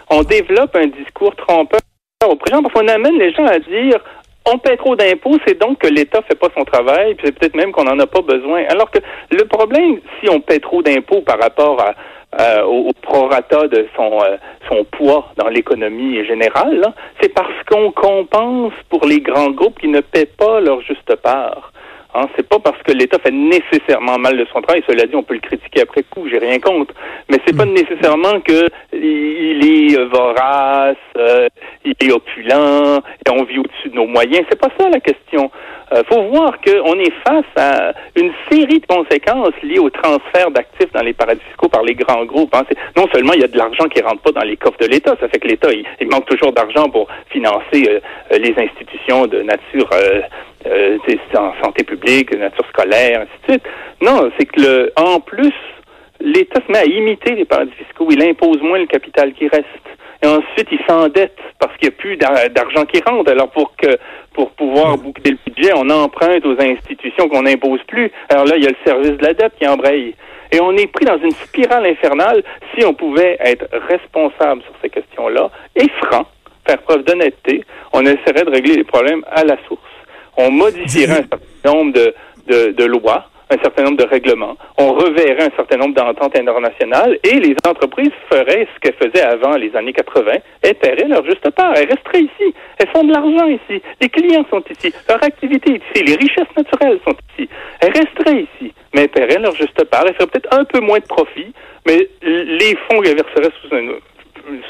on, 0.10 0.24
développe 0.24 0.76
un 0.76 0.88
discours 0.88 1.36
trompeur 1.36 1.80
au 2.28 2.36
présent 2.36 2.62
parce 2.62 2.74
qu'on 2.74 2.88
amène 2.88 3.18
les 3.18 3.32
gens 3.32 3.46
à 3.46 3.60
dire 3.60 4.00
on 4.46 4.58
paie 4.58 4.78
trop 4.78 4.96
d'impôts, 4.96 5.38
c'est 5.46 5.60
donc 5.60 5.80
que 5.80 5.88
l'État 5.88 6.22
fait 6.24 6.38
pas 6.38 6.48
son 6.58 6.64
travail, 6.64 7.16
puis 7.16 7.28
c'est 7.28 7.38
peut-être 7.38 7.56
même 7.56 7.72
qu'on 7.72 7.84
n'en 7.84 8.00
a 8.00 8.08
pas 8.08 8.22
besoin. 8.22 8.64
Alors 8.70 8.90
que 8.90 9.00
le 9.32 9.46
problème, 9.46 10.00
si 10.20 10.30
on 10.30 10.40
paie 10.40 10.60
trop 10.60 10.82
d'impôts 10.82 11.22
par 11.22 11.40
rapport 11.40 11.80
à, 11.82 12.66
au, 12.66 12.92
prorata 13.02 13.68
de 13.68 13.88
son, 13.96 14.20
euh, 14.24 14.38
son 14.68 14.84
poids 14.86 15.32
dans 15.38 15.50
l'économie 15.50 16.26
générale, 16.26 16.94
c'est 17.22 17.34
parce 17.34 17.54
qu'on 17.70 17.92
compense 17.92 18.74
pour 18.90 19.06
les 19.06 19.20
grands 19.20 19.52
groupes 19.52 19.80
qui 19.80 19.88
ne 19.88 20.02
paient 20.02 20.30
pas 20.38 20.60
leur 20.60 20.82
juste 20.82 21.16
part. 21.18 21.72
Hein, 22.16 22.26
c'est 22.36 22.48
pas 22.48 22.58
parce 22.58 22.82
que 22.82 22.92
l'État 22.92 23.20
fait 23.20 23.32
nécessairement 23.32 24.18
mal 24.18 24.36
de 24.36 24.46
son 24.52 24.62
travail. 24.62 24.84
Cela 24.88 25.06
dit, 25.06 25.16
on 25.16 25.22
peut 25.22 25.36
le 25.36 25.42
critiquer 25.42 25.82
après 25.82 26.04
coup. 26.04 26.28
J'ai 26.28 26.40
rien 26.40 26.60
contre. 26.60 26.94
Mais 27.30 27.38
c'est 27.46 27.56
pas 27.56 27.66
mm. 27.66 27.74
nécessairement 27.74 28.40
que 28.42 28.68
il 28.94 29.94
est 29.94 30.04
vorace, 30.06 30.96
euh, 31.18 31.48
il 31.86 31.94
est 32.00 32.12
opulent, 32.12 32.98
et 32.98 33.30
on 33.32 33.44
vit 33.44 33.60
au-dessus 33.60 33.90
de 33.90 33.96
nos 33.96 34.08
moyens. 34.08 34.46
C'est 34.50 34.60
pas 34.60 34.70
ça 34.80 34.90
la 34.90 35.00
question. 35.00 35.52
Euh, 35.92 36.04
faut 36.08 36.22
voir 36.24 36.60
qu'on 36.62 37.00
est 37.00 37.14
face 37.28 37.46
à 37.56 37.94
une 38.16 38.32
série 38.52 38.80
de 38.80 38.86
conséquences 38.86 39.54
liées 39.64 39.80
au 39.80 39.90
transfert 39.90 40.52
d'actifs 40.52 40.92
dans 40.94 41.02
les 41.02 41.14
paradis 41.14 41.42
fiscaux 41.48 41.70
par 41.70 41.84
les 41.84 41.96
grands 41.96 42.26
groupes. 42.26 42.54
Hein. 42.56 42.64
Non 42.96 43.08
seulement 43.14 43.34
il 43.34 43.42
y 43.42 43.44
a 43.44 43.48
de 43.48 43.58
l'argent 43.58 43.86
qui 43.86 44.02
rentre 44.02 44.22
pas 44.22 44.32
dans 44.32 44.46
les 44.46 44.58
coffres 44.58 44.78
de 44.80 44.88
l'État, 44.88 45.16
ça 45.20 45.28
fait 45.28 45.40
que 45.40 45.48
l'État 45.48 45.70
il, 45.72 46.08
manque 46.08 46.26
toujours 46.26 46.52
d'argent 46.52 46.90
pour 46.90 47.08
financer 47.30 47.86
euh, 47.88 48.00
les 48.38 48.54
institutions 48.58 49.28
de 49.28 49.42
nature 49.42 49.90
euh, 49.94 50.22
euh, 50.68 50.98
en 51.36 51.54
santé 51.64 51.84
publique, 51.84 52.32
de 52.32 52.38
nature 52.38 52.66
scolaire, 52.70 53.22
ainsi 53.22 53.48
de 53.48 53.52
suite. 53.54 53.64
Non, 54.02 54.32
c'est 54.38 54.46
que 54.46 54.60
le, 54.62 54.92
en 54.96 55.20
plus, 55.20 55.54
l'État 56.20 56.62
se 56.66 56.72
met 56.72 56.80
à 56.80 56.86
imiter 56.86 57.36
les 57.36 57.46
paradis 57.46 57.72
fiscaux. 57.74 58.08
Il 58.12 58.22
impose 58.24 58.62
moins 58.62 58.80
le 58.80 58.88
capital 58.88 59.34
qui 59.34 59.48
reste. 59.48 59.66
Et 60.22 60.28
ensuite 60.28 60.68
ils 60.72 60.80
s'endettent 60.88 61.38
parce 61.60 61.76
qu'il 61.78 61.90
n'y 61.90 61.96
a 61.96 61.98
plus 61.98 62.18
d'argent 62.18 62.86
qui 62.86 63.02
rentre. 63.06 63.32
Alors 63.32 63.50
pour 63.50 63.76
que 63.76 63.98
pour 64.34 64.52
pouvoir 64.52 64.98
boucler 64.98 65.32
le 65.32 65.52
budget, 65.52 65.72
on 65.76 65.90
emprunte 65.90 66.46
aux 66.46 66.62
institutions 66.62 67.28
qu'on 67.30 67.44
n'impose 67.44 67.82
plus. 67.88 68.12
Alors 68.30 68.46
là, 68.46 68.56
il 68.56 68.64
y 68.64 68.68
a 68.68 68.70
le 68.70 68.78
service 68.86 69.18
de 69.18 69.26
la 69.26 69.34
dette 69.34 69.54
qui 69.60 69.68
embraye. 69.68 70.16
Et 70.52 70.60
on 70.62 70.72
est 70.78 70.88
pris 70.88 71.06
dans 71.06 71.18
une 71.18 71.32
spirale 71.32 71.86
infernale. 71.86 72.44
Si 72.74 72.86
on 72.86 72.94
pouvait 72.94 73.38
être 73.40 73.66
responsable 73.88 74.62
sur 74.64 74.74
ces 74.82 74.90
questions-là 74.90 75.50
et 75.76 75.88
franc, 76.04 76.26
faire 76.66 76.78
preuve 76.80 77.04
d'honnêteté, 77.04 77.64
on 77.94 78.02
essaierait 78.02 78.46
de 78.46 78.52
régler 78.52 78.76
les 78.78 78.84
problèmes 78.84 79.24
à 79.32 79.44
la 79.44 79.58
source. 79.68 79.82
On 80.38 80.52
modifierait 80.52 81.24
un 81.24 81.38
certain 81.38 81.74
nombre 81.78 81.94
de, 81.94 82.14
de, 82.48 82.72
de 82.72 82.86
lois 82.86 83.26
un 83.50 83.58
certain 83.64 83.84
nombre 83.84 83.98
de 83.98 84.06
règlements. 84.06 84.56
On 84.78 84.94
reverrait 84.94 85.46
un 85.52 85.56
certain 85.56 85.78
nombre 85.78 85.96
d'ententes 85.96 86.38
internationales 86.38 87.18
et 87.24 87.40
les 87.40 87.56
entreprises 87.68 88.12
feraient 88.32 88.68
ce 88.74 88.80
qu'elles 88.80 89.10
faisaient 89.10 89.26
avant 89.26 89.56
les 89.58 89.76
années 89.76 89.94
80, 89.94 90.32
elles 90.62 90.76
paieraient 90.76 91.08
leur 91.08 91.26
juste 91.26 91.50
part. 91.52 91.74
Elles 91.76 91.90
resteraient 91.90 92.22
ici. 92.22 92.54
Elles 92.78 92.90
font 92.90 93.04
de 93.04 93.12
l'argent 93.12 93.48
ici. 93.48 93.82
Les 94.00 94.10
clients 94.10 94.46
sont 94.50 94.64
ici. 94.70 94.94
Leur 95.08 95.24
activité 95.24 95.74
est 95.74 95.98
ici. 95.98 96.06
Les 96.06 96.16
richesses 96.16 96.56
naturelles 96.56 97.00
sont 97.06 97.16
ici. 97.34 97.50
Elles 97.82 97.94
resteraient 97.94 98.48
ici. 98.54 98.74
Mais 98.94 99.02
elles 99.02 99.10
paieraient 99.10 99.40
leur 99.40 99.56
juste 99.56 99.84
part. 99.86 100.04
Elles 100.08 100.14
feraient 100.14 100.28
peut-être 100.28 100.54
un 100.54 100.66
peu 100.66 100.80
moins 100.80 101.00
de 101.00 101.08
profit, 101.08 101.54
mais 101.88 102.08
les 102.22 102.76
fonds 102.88 103.02
qu'elles 103.02 103.18
verseraient 103.18 103.54
sous 103.62 103.76
un, 103.76 103.88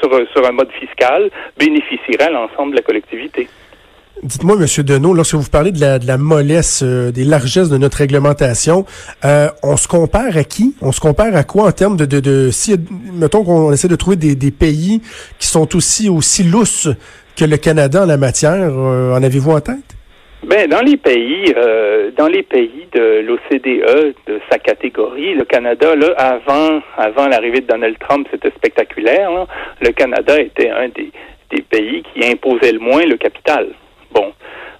sur, 0.00 0.28
sur 0.32 0.46
un 0.46 0.52
mode 0.52 0.70
fiscal 0.72 1.30
bénéficieraient 1.58 2.28
à 2.28 2.30
l'ensemble 2.30 2.72
de 2.72 2.76
la 2.76 2.82
collectivité. 2.82 3.48
Dites-moi, 4.22 4.56
Monsieur 4.56 4.82
Deneau, 4.82 5.14
lorsque 5.14 5.34
vous 5.34 5.48
parlez 5.50 5.72
de 5.72 5.80
la, 5.80 6.18
mollesse, 6.18 6.82
euh, 6.84 7.10
des 7.10 7.24
largesses 7.24 7.70
de 7.70 7.78
notre 7.78 7.96
réglementation, 7.96 8.84
euh, 9.24 9.48
on 9.62 9.78
se 9.78 9.88
compare 9.88 10.36
à 10.36 10.44
qui? 10.44 10.74
On 10.82 10.92
se 10.92 11.00
compare 11.00 11.34
à 11.34 11.42
quoi 11.42 11.64
en 11.64 11.72
termes 11.72 11.96
de, 11.96 12.04
de, 12.04 12.20
de 12.20 12.50
si, 12.50 12.76
mettons 13.14 13.44
qu'on 13.44 13.72
essaie 13.72 13.88
de 13.88 13.96
trouver 13.96 14.16
des, 14.16 14.50
pays 14.50 15.00
qui 15.38 15.46
sont 15.46 15.74
aussi, 15.74 16.10
aussi 16.10 16.42
lousses 16.42 16.88
que 17.34 17.46
le 17.46 17.56
Canada 17.56 18.02
en 18.02 18.06
la 18.06 18.18
matière, 18.18 18.58
euh, 18.60 19.16
en 19.16 19.22
avez-vous 19.22 19.52
en 19.52 19.60
tête? 19.60 19.96
Ben, 20.46 20.68
dans 20.68 20.82
les 20.82 20.98
pays, 20.98 21.54
dans 22.16 22.26
les 22.26 22.42
pays 22.42 22.88
de 22.94 23.20
l'OCDE, 23.20 24.14
de 24.26 24.40
sa 24.50 24.58
catégorie, 24.58 25.34
le 25.34 25.44
Canada, 25.44 25.94
là, 25.94 26.14
avant, 26.16 26.80
avant 26.96 27.28
l'arrivée 27.28 27.60
de 27.60 27.66
Donald 27.66 27.96
Trump, 27.98 28.26
c'était 28.30 28.50
spectaculaire. 28.50 29.30
Le 29.80 29.92
Canada 29.92 30.38
était 30.38 30.70
un 30.70 30.88
des 30.88 31.62
pays 31.62 32.02
qui 32.12 32.26
imposait 32.26 32.72
le 32.72 32.80
moins 32.80 33.04
le 33.04 33.16
capital. 33.16 33.68
Bon. 34.12 34.32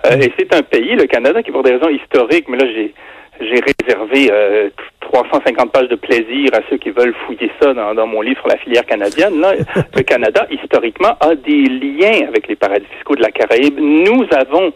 Euh, 0.06 0.16
et 0.16 0.32
c'est 0.38 0.54
un 0.54 0.62
pays, 0.62 0.94
le 0.96 1.06
Canada, 1.06 1.42
qui 1.42 1.50
pour 1.50 1.62
des 1.62 1.72
raisons 1.72 1.90
historiques, 1.90 2.48
mais 2.48 2.58
là 2.58 2.66
j'ai 2.72 2.94
j'ai 3.40 3.60
réservé 3.60 4.28
euh, 4.30 4.68
350 5.00 5.72
pages 5.72 5.88
de 5.88 5.96
plaisir 5.96 6.50
à 6.52 6.60
ceux 6.68 6.76
qui 6.76 6.90
veulent 6.90 7.14
fouiller 7.26 7.50
ça 7.60 7.72
dans, 7.72 7.94
dans 7.94 8.06
mon 8.06 8.20
livre 8.20 8.38
sur 8.40 8.48
la 8.48 8.58
filière 8.58 8.84
canadienne. 8.84 9.40
Là, 9.40 9.54
le 9.96 10.02
Canada, 10.02 10.46
historiquement, 10.50 11.16
a 11.20 11.34
des 11.34 11.64
liens 11.64 12.28
avec 12.28 12.48
les 12.48 12.56
paradis 12.56 12.86
fiscaux 12.96 13.16
de 13.16 13.22
la 13.22 13.30
Caraïbe. 13.30 13.78
Nous 13.78 14.26
avons 14.32 14.72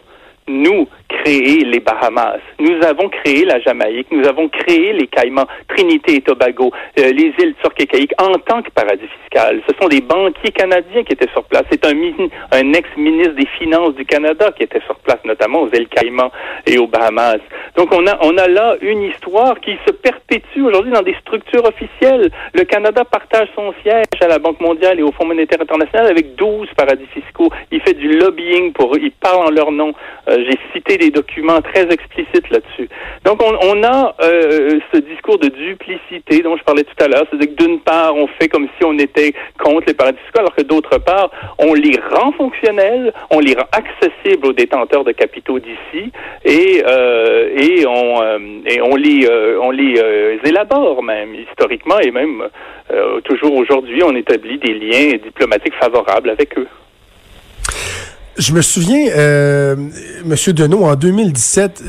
nous, 0.47 0.87
créé 1.07 1.63
les 1.63 1.79
Bahamas. 1.79 2.39
Nous 2.59 2.77
avons 2.85 3.09
créé 3.09 3.45
la 3.45 3.59
Jamaïque. 3.59 4.07
Nous 4.11 4.27
avons 4.27 4.47
créé 4.47 4.93
les 4.93 5.07
Caïmans, 5.07 5.47
Trinité 5.67 6.15
et 6.15 6.21
Tobago, 6.21 6.71
euh, 6.99 7.11
les 7.11 7.33
îles 7.39 7.55
turques 7.63 7.81
et 7.81 7.87
caïques 7.87 8.13
en 8.19 8.33
tant 8.33 8.61
que 8.61 8.69
paradis 8.69 9.07
fiscal. 9.21 9.61
Ce 9.67 9.75
sont 9.81 9.87
des 9.87 10.01
banquiers 10.01 10.51
canadiens 10.51 11.03
qui 11.03 11.13
étaient 11.13 11.31
sur 11.31 11.43
place. 11.45 11.63
C'est 11.71 11.83
un, 11.85 11.93
un 12.51 12.73
ex-ministre 12.73 13.33
des 13.33 13.47
Finances 13.57 13.95
du 13.95 14.05
Canada 14.05 14.51
qui 14.55 14.63
était 14.63 14.81
sur 14.81 14.95
place, 14.97 15.19
notamment 15.25 15.61
aux 15.61 15.69
îles 15.69 15.87
Caïmans 15.87 16.31
et 16.67 16.77
aux 16.77 16.87
Bahamas. 16.87 17.39
Donc 17.75 17.91
on 17.91 18.05
a, 18.05 18.17
on 18.21 18.37
a 18.37 18.47
là 18.47 18.75
une 18.81 19.01
histoire 19.01 19.59
qui 19.59 19.75
se 19.87 19.91
perpétue 19.91 20.61
aujourd'hui 20.61 20.91
dans 20.91 21.01
des 21.01 21.15
structures 21.21 21.65
officielles. 21.65 22.29
Le 22.53 22.63
Canada 22.65 23.03
partage 23.03 23.47
son 23.55 23.73
siège 23.81 24.05
à 24.21 24.27
la 24.27 24.37
Banque 24.37 24.59
mondiale 24.59 24.99
et 24.99 25.03
au 25.03 25.11
Fonds 25.11 25.25
monétaire 25.25 25.61
international 25.61 26.07
avec 26.07 26.35
12 26.35 26.67
paradis 26.77 27.07
fiscaux. 27.07 27.49
Il 27.71 27.81
fait 27.81 27.93
du 27.93 28.09
lobbying 28.17 28.73
pour, 28.73 28.95
il 28.97 29.11
parle 29.11 29.47
en 29.47 29.49
leur 29.49 29.71
nom. 29.71 29.93
Euh, 30.29 30.34
j'ai 30.37 30.57
cité 30.73 30.97
des 30.97 31.11
documents 31.11 31.61
très 31.61 31.87
explicites 31.91 32.49
là-dessus. 32.49 32.89
Donc, 33.23 33.41
on, 33.43 33.83
a 33.83 34.15
euh, 34.23 34.79
ce 34.93 34.99
discours 34.99 35.37
de 35.39 35.47
duplicité 35.47 36.41
dont 36.41 36.57
je 36.57 36.63
parlais 36.63 36.83
tout 36.83 37.03
à 37.03 37.07
l'heure. 37.07 37.25
C'est-à-dire 37.29 37.55
que 37.55 37.63
d'une 37.63 37.79
part, 37.79 38.15
on 38.15 38.27
fait 38.39 38.47
comme 38.47 38.67
si 38.77 38.85
on 38.85 38.97
était 38.97 39.33
contre 39.59 39.85
les 39.87 39.93
paradis 39.93 40.19
fiscaux, 40.19 40.39
alors 40.39 40.55
que 40.55 40.63
d'autre 40.63 40.97
part, 40.99 41.31
on 41.59 41.73
les 41.73 41.99
rend 42.11 42.31
fonctionnels, 42.33 43.13
on 43.31 43.39
les 43.39 43.53
rend 43.53 43.67
accessibles 43.71 44.47
aux 44.47 44.53
détenteurs 44.53 45.03
de 45.03 45.11
capitaux 45.11 45.59
d'ici 45.59 46.11
et, 46.43 46.83
euh, 46.85 47.49
et, 47.57 47.85
on, 47.85 48.21
et 48.65 48.81
on 48.81 48.95
les, 48.95 49.27
on 49.61 49.71
les 49.71 50.39
élabore 50.43 51.03
même 51.03 51.35
historiquement 51.35 51.99
et 51.99 52.11
même 52.11 52.43
toujours 53.23 53.55
aujourd'hui, 53.55 54.03
on 54.03 54.15
établit 54.15 54.57
des 54.59 54.73
liens 54.73 55.17
diplomatiques 55.23 55.75
favorables 55.75 56.29
avec 56.29 56.57
eux. 56.57 56.67
Je 58.37 58.51
me 58.51 58.61
souviens, 58.61 59.07
euh, 59.15 59.77
Monsieur 60.25 60.51
Deneau, 60.51 60.83
en 60.83 60.95
2017, 60.95 61.83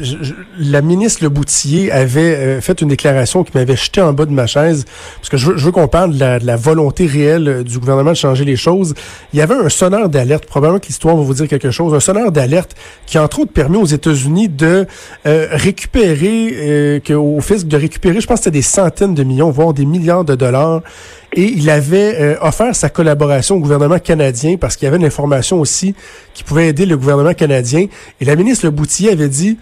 la 0.60 0.80
ministre 0.80 1.24
Le 1.24 1.28
Boutillier 1.28 1.90
avait 1.90 2.20
euh, 2.20 2.60
fait 2.60 2.80
une 2.80 2.86
déclaration 2.86 3.42
qui 3.42 3.50
m'avait 3.52 3.74
jeté 3.74 4.00
en 4.00 4.12
bas 4.12 4.26
de 4.26 4.30
ma 4.30 4.46
chaise, 4.46 4.84
parce 5.16 5.28
que 5.28 5.36
je 5.36 5.50
veux, 5.50 5.72
qu'on 5.72 5.88
parle 5.88 6.12
de 6.16 6.46
la, 6.46 6.56
volonté 6.56 7.06
réelle 7.06 7.48
euh, 7.48 7.62
du 7.64 7.80
gouvernement 7.80 8.10
de 8.10 8.16
changer 8.16 8.44
les 8.44 8.54
choses. 8.54 8.94
Il 9.32 9.40
y 9.40 9.42
avait 9.42 9.56
un 9.56 9.68
sonneur 9.68 10.08
d'alerte, 10.08 10.46
probablement 10.46 10.78
que 10.78 10.86
l'histoire 10.86 11.16
va 11.16 11.22
vous 11.24 11.34
dire 11.34 11.48
quelque 11.48 11.72
chose, 11.72 11.92
un 11.92 12.00
sonneur 12.00 12.30
d'alerte 12.30 12.76
qui, 13.06 13.18
entre 13.18 13.40
autres, 13.40 13.52
permet 13.52 13.78
aux 13.78 13.86
États-Unis 13.86 14.48
de 14.48 14.86
euh, 15.26 15.48
récupérer, 15.50 17.02
que, 17.04 17.12
au 17.12 17.40
fisc 17.40 17.66
de 17.66 17.76
récupérer, 17.76 18.20
je 18.20 18.26
pense 18.28 18.38
que 18.38 18.44
c'était 18.44 18.58
des 18.58 18.62
centaines 18.62 19.14
de 19.14 19.24
millions, 19.24 19.50
voire 19.50 19.74
des 19.74 19.84
milliards 19.84 20.24
de 20.24 20.36
dollars 20.36 20.82
et 21.33 21.45
il 21.45 21.68
avait 21.71 22.14
euh, 22.21 22.37
offert 22.40 22.75
sa 22.75 22.88
collaboration 22.88 23.56
au 23.56 23.61
gouvernement 23.61 23.99
canadien 23.99 24.56
parce 24.56 24.76
qu'il 24.76 24.87
y 24.87 24.88
avait 24.88 24.97
une 24.97 25.04
information 25.04 25.61
aussi 25.61 25.95
qui 26.35 26.45
pouvait 26.45 26.68
aider 26.68 26.87
le 26.87 26.97
gouvernement 26.97 27.35
canadien. 27.35 27.87
Et 28.21 28.25
la 28.25 28.37
ministre 28.37 28.64
Le 28.64 28.71
Boutier 28.71 29.12
avait 29.12 29.28
dit, 29.28 29.59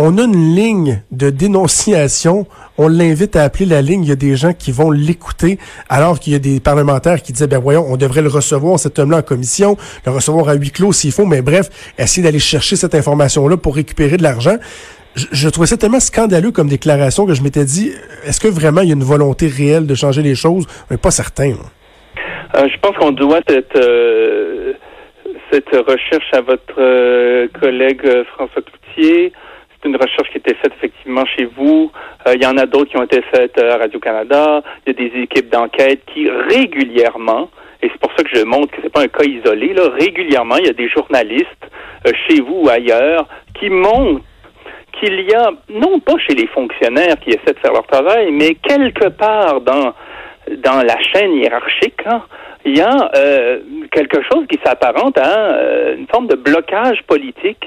on 0.00 0.16
a 0.16 0.22
une 0.22 0.54
ligne 0.54 1.02
de 1.10 1.28
dénonciation, 1.28 2.46
on 2.78 2.86
l'invite 2.86 3.34
à 3.34 3.42
appeler 3.42 3.66
la 3.66 3.82
ligne, 3.82 4.04
il 4.04 4.08
y 4.08 4.12
a 4.12 4.16
des 4.16 4.36
gens 4.36 4.52
qui 4.52 4.70
vont 4.70 4.92
l'écouter, 4.92 5.58
alors 5.88 6.20
qu'il 6.20 6.32
y 6.32 6.36
a 6.36 6.38
des 6.38 6.60
parlementaires 6.60 7.20
qui 7.20 7.32
disaient, 7.32 7.48
ben 7.48 7.58
voyons, 7.58 7.84
on 7.88 7.96
devrait 7.96 8.22
le 8.22 8.28
recevoir, 8.28 8.78
cet 8.78 9.00
homme-là, 9.00 9.18
en 9.18 9.22
commission, 9.22 9.76
le 10.06 10.12
recevoir 10.12 10.50
à 10.50 10.54
huis 10.54 10.70
clos 10.70 10.92
s'il 10.92 11.10
faut, 11.10 11.26
mais 11.26 11.42
bref, 11.42 11.68
essayer 11.98 12.22
d'aller 12.22 12.38
chercher 12.38 12.76
cette 12.76 12.94
information-là 12.94 13.56
pour 13.56 13.74
récupérer 13.74 14.18
de 14.18 14.22
l'argent 14.22 14.56
je, 15.14 15.48
trouvais 15.48 15.66
ça 15.66 15.76
tellement 15.76 16.00
scandaleux 16.00 16.52
comme 16.52 16.68
déclaration 16.68 17.26
que 17.26 17.34
je 17.34 17.42
m'étais 17.42 17.64
dit, 17.64 17.92
est-ce 18.24 18.40
que 18.40 18.48
vraiment 18.48 18.82
il 18.82 18.88
y 18.88 18.92
a 18.92 18.94
une 18.94 19.04
volonté 19.04 19.48
réelle 19.48 19.86
de 19.86 19.94
changer 19.94 20.22
les 20.22 20.34
choses? 20.34 20.66
Mais 20.90 20.96
pas 20.96 21.10
certain. 21.10 21.54
Euh, 22.54 22.68
je 22.68 22.78
pense 22.80 22.96
qu'on 22.96 23.12
doit 23.12 23.40
cette, 23.48 23.76
euh, 23.76 24.72
cette 25.50 25.70
recherche 25.70 26.32
à 26.32 26.40
votre 26.40 26.78
euh, 26.78 27.48
collègue 27.60 28.02
François 28.34 28.62
Cloutier. 28.62 29.32
C'est 29.70 29.88
une 29.88 29.96
recherche 29.96 30.28
qui 30.30 30.36
a 30.36 30.38
été 30.38 30.54
faite 30.54 30.72
effectivement 30.76 31.24
chez 31.36 31.48
vous. 31.56 31.92
il 32.34 32.42
y 32.42 32.46
en 32.46 32.56
a 32.56 32.66
d'autres 32.66 32.90
qui 32.90 32.96
ont 32.96 33.04
été 33.04 33.22
faites 33.32 33.60
à 33.62 33.76
Radio-Canada. 33.76 34.62
Il 34.86 34.92
y 34.92 34.96
a 34.96 35.08
des 35.08 35.20
équipes 35.20 35.50
d'enquête 35.50 36.00
qui 36.12 36.28
régulièrement, 36.28 37.48
et 37.80 37.88
c'est 37.88 38.00
pour 38.00 38.10
ça 38.16 38.24
que 38.24 38.30
je 38.36 38.42
montre 38.44 38.72
que 38.72 38.78
c'est 38.82 38.92
pas 38.92 39.02
un 39.02 39.08
cas 39.08 39.24
isolé, 39.24 39.74
là, 39.74 39.88
régulièrement, 39.90 40.56
il 40.56 40.66
y 40.66 40.70
a 40.70 40.72
des 40.72 40.88
journalistes 40.88 41.64
chez 42.26 42.40
vous 42.40 42.62
ou 42.64 42.68
ailleurs 42.68 43.28
qui 43.54 43.70
montrent 43.70 44.24
qu'il 44.98 45.20
y 45.20 45.34
a, 45.34 45.50
non 45.68 46.00
pas 46.00 46.18
chez 46.26 46.34
les 46.34 46.46
fonctionnaires 46.48 47.16
qui 47.20 47.30
essaient 47.30 47.54
de 47.54 47.58
faire 47.58 47.72
leur 47.72 47.86
travail, 47.86 48.30
mais 48.32 48.54
quelque 48.54 49.08
part 49.08 49.60
dans, 49.60 49.94
dans 50.58 50.82
la 50.82 51.00
chaîne 51.12 51.34
hiérarchique, 51.34 52.00
hein, 52.06 52.22
il 52.64 52.76
y 52.76 52.80
a 52.80 53.10
euh, 53.16 53.60
quelque 53.90 54.20
chose 54.30 54.46
qui 54.50 54.58
s'apparente 54.64 55.18
à 55.18 55.52
euh, 55.52 55.96
une 55.96 56.06
forme 56.08 56.26
de 56.26 56.36
blocage 56.36 57.02
politique 57.06 57.64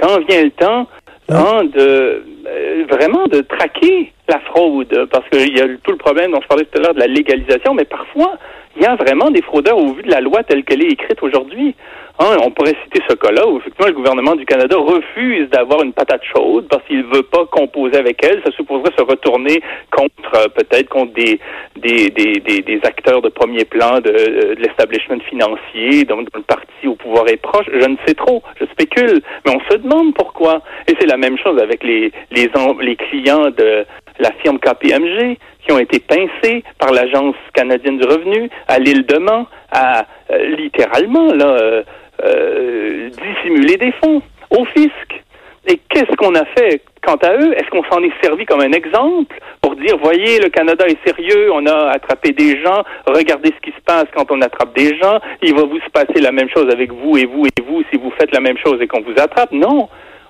quand 0.00 0.18
vient 0.28 0.44
le 0.44 0.50
temps 0.50 0.86
hein, 1.28 1.64
de 1.64 2.22
euh, 2.46 2.84
vraiment 2.88 3.26
de 3.26 3.40
traquer 3.40 4.12
la 4.28 4.40
fraude, 4.40 5.08
parce 5.10 5.28
qu'il 5.30 5.56
y 5.56 5.60
a 5.60 5.66
tout 5.82 5.92
le 5.92 5.96
problème 5.96 6.32
dont 6.32 6.40
je 6.42 6.46
parlais 6.46 6.64
tout 6.64 6.78
à 6.78 6.82
l'heure 6.82 6.94
de 6.94 7.00
la 7.00 7.06
légalisation, 7.06 7.74
mais 7.74 7.84
parfois 7.84 8.36
il 8.76 8.82
y 8.82 8.86
a 8.86 8.96
vraiment 8.96 9.30
des 9.30 9.42
fraudeurs 9.42 9.78
au 9.78 9.92
vu 9.92 10.02
de 10.02 10.10
la 10.10 10.20
loi 10.20 10.42
telle 10.44 10.64
qu'elle 10.64 10.82
est 10.82 10.92
écrite 10.92 11.22
aujourd'hui. 11.22 11.74
Hein, 12.20 12.36
on 12.44 12.50
pourrait 12.50 12.74
citer 12.82 13.00
ce 13.08 13.14
cas-là 13.14 13.46
où 13.46 13.58
effectivement 13.58 13.86
le 13.86 13.92
gouvernement 13.92 14.34
du 14.34 14.44
Canada 14.44 14.76
refuse 14.76 15.48
d'avoir 15.50 15.84
une 15.84 15.92
patate 15.92 16.22
chaude 16.24 16.66
parce 16.68 16.82
qu'il 16.84 16.98
ne 16.98 17.14
veut 17.14 17.22
pas 17.22 17.46
composer 17.46 17.96
avec 17.96 18.24
elle. 18.24 18.42
Ça 18.44 18.50
supposerait 18.50 18.90
se 18.98 19.02
retourner 19.04 19.62
contre 19.92 20.34
euh, 20.34 20.48
peut-être 20.48 20.88
contre 20.88 21.12
des 21.12 21.38
des, 21.76 22.10
des, 22.10 22.40
des, 22.40 22.80
acteurs 22.82 23.22
de 23.22 23.28
premier 23.28 23.64
plan 23.64 24.00
de, 24.00 24.10
euh, 24.10 24.54
de 24.56 24.60
l'establishment 24.60 25.20
financier, 25.28 26.04
donc 26.06 26.26
le 26.34 26.42
parti 26.42 26.88
au 26.88 26.96
pouvoir 26.96 27.28
est 27.28 27.36
proche. 27.36 27.66
Je 27.72 27.86
ne 27.86 27.96
sais 28.04 28.14
trop, 28.14 28.42
je 28.60 28.64
spécule, 28.66 29.22
mais 29.46 29.52
on 29.54 29.72
se 29.72 29.76
demande 29.76 30.12
pourquoi. 30.14 30.62
Et 30.88 30.96
c'est 30.98 31.06
la 31.06 31.18
même 31.18 31.38
chose 31.38 31.60
avec 31.62 31.84
les 31.84 32.10
les, 32.32 32.50
les 32.80 32.96
clients 32.96 33.50
de 33.50 33.86
la 34.18 34.32
firme 34.42 34.58
KPMG 34.58 35.38
qui 35.68 35.74
ont 35.74 35.78
été 35.78 36.00
pincés 36.00 36.64
par 36.78 36.92
l'Agence 36.92 37.36
canadienne 37.52 37.98
du 37.98 38.06
revenu 38.06 38.48
à 38.68 38.78
l'île 38.78 39.04
de 39.04 39.18
Mans, 39.18 39.46
à 39.70 40.06
euh, 40.30 40.56
littéralement 40.56 41.32
là 41.34 41.84
euh, 42.24 43.10
dissimuler 43.10 43.76
des 43.76 43.92
fonds 44.02 44.22
au 44.50 44.64
fisc. 44.66 45.22
Et 45.66 45.78
qu'est-ce 45.90 46.16
qu'on 46.16 46.34
a 46.34 46.46
fait 46.56 46.80
quant 47.04 47.16
à 47.16 47.34
eux, 47.34 47.52
est-ce 47.52 47.68
qu'on 47.70 47.84
s'en 47.84 48.02
est 48.02 48.12
servi 48.22 48.46
comme 48.46 48.60
un 48.60 48.72
exemple 48.72 49.36
pour 49.60 49.76
dire, 49.76 49.96
voyez, 50.02 50.38
le 50.40 50.48
Canada 50.48 50.84
est 50.86 50.98
sérieux, 51.06 51.52
on 51.52 51.64
a 51.66 51.90
attrapé 51.90 52.32
des 52.32 52.60
gens, 52.62 52.82
regardez 53.06 53.52
ce 53.54 53.60
qui 53.60 53.76
se 53.76 53.80
passe 53.84 54.06
quand 54.14 54.30
on 54.30 54.40
attrape 54.40 54.74
des 54.74 54.96
gens, 54.96 55.18
il 55.42 55.54
va 55.54 55.64
vous 55.64 55.78
se 55.80 55.90
passer 55.90 56.20
la 56.20 56.32
même 56.32 56.48
chose 56.48 56.68
avec 56.72 56.92
vous 56.92 57.16
et 57.18 57.26
vous 57.26 57.46
et 57.46 57.62
vous 57.62 57.82
si 57.90 57.98
vous 57.98 58.10
faites 58.18 58.32
la 58.32 58.40
même 58.40 58.56
chose 58.58 58.80
et 58.80 58.86
qu'on 58.86 59.02
vous 59.02 59.14
attrape? 59.18 59.52
Non. 59.52 59.88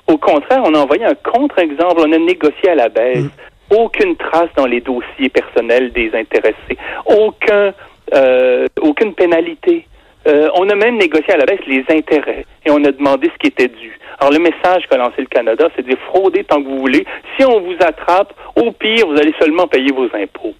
Au 0.09 0.16
contraire, 0.16 0.62
on 0.64 0.75
a 0.75 0.78
envoyé 0.78 1.04
un 1.04 1.14
contre-exemple, 1.14 1.97
on 1.99 2.12
a 2.12 2.18
négocié 2.18 2.71
à 2.71 2.75
la 2.75 2.88
baisse. 2.88 3.25
Mm. 3.25 3.30
Aucune 3.71 4.17
trace 4.17 4.49
dans 4.57 4.67
les 4.67 4.81
dossiers 4.81 5.29
personnels 5.29 5.93
des 5.93 6.11
intéressés. 6.15 6.79
Aucun, 7.07 7.73
euh, 8.15 8.67
aucune 8.81 9.15
pénalité. 9.15 9.87
Euh, 10.27 10.49
on 10.55 10.69
a 10.69 10.75
même 10.75 10.99
négocié 10.99 11.33
à 11.33 11.37
la 11.37 11.47
baisse 11.47 11.61
les 11.67 11.85
intérêts 11.91 12.45
et 12.67 12.71
on 12.71 12.85
a 12.85 12.93
demandé 12.93 13.31
ce 13.33 13.39
qui 13.39 13.47
était 13.49 13.69
dû. 13.69 13.99
Alors 14.19 14.33
le 14.33 14.41
message 14.41 14.83
qu'a 14.91 14.97
lancé 14.97 15.21
le 15.21 15.27
Canada, 15.27 15.69
c'est 15.77 15.87
de 15.87 15.97
frauder 16.07 16.45
tant 16.45 16.63
que 16.63 16.69
vous 16.69 16.79
voulez. 16.79 17.07
Si 17.37 17.45
on 17.45 17.61
vous 17.61 17.77
attrape, 17.81 18.35
au 18.57 18.73
pire, 18.73 19.07
vous 19.07 19.17
allez 19.17 19.33
seulement 19.41 19.67
payer 19.67 19.93
vos 19.93 20.09
impôts. 20.15 20.55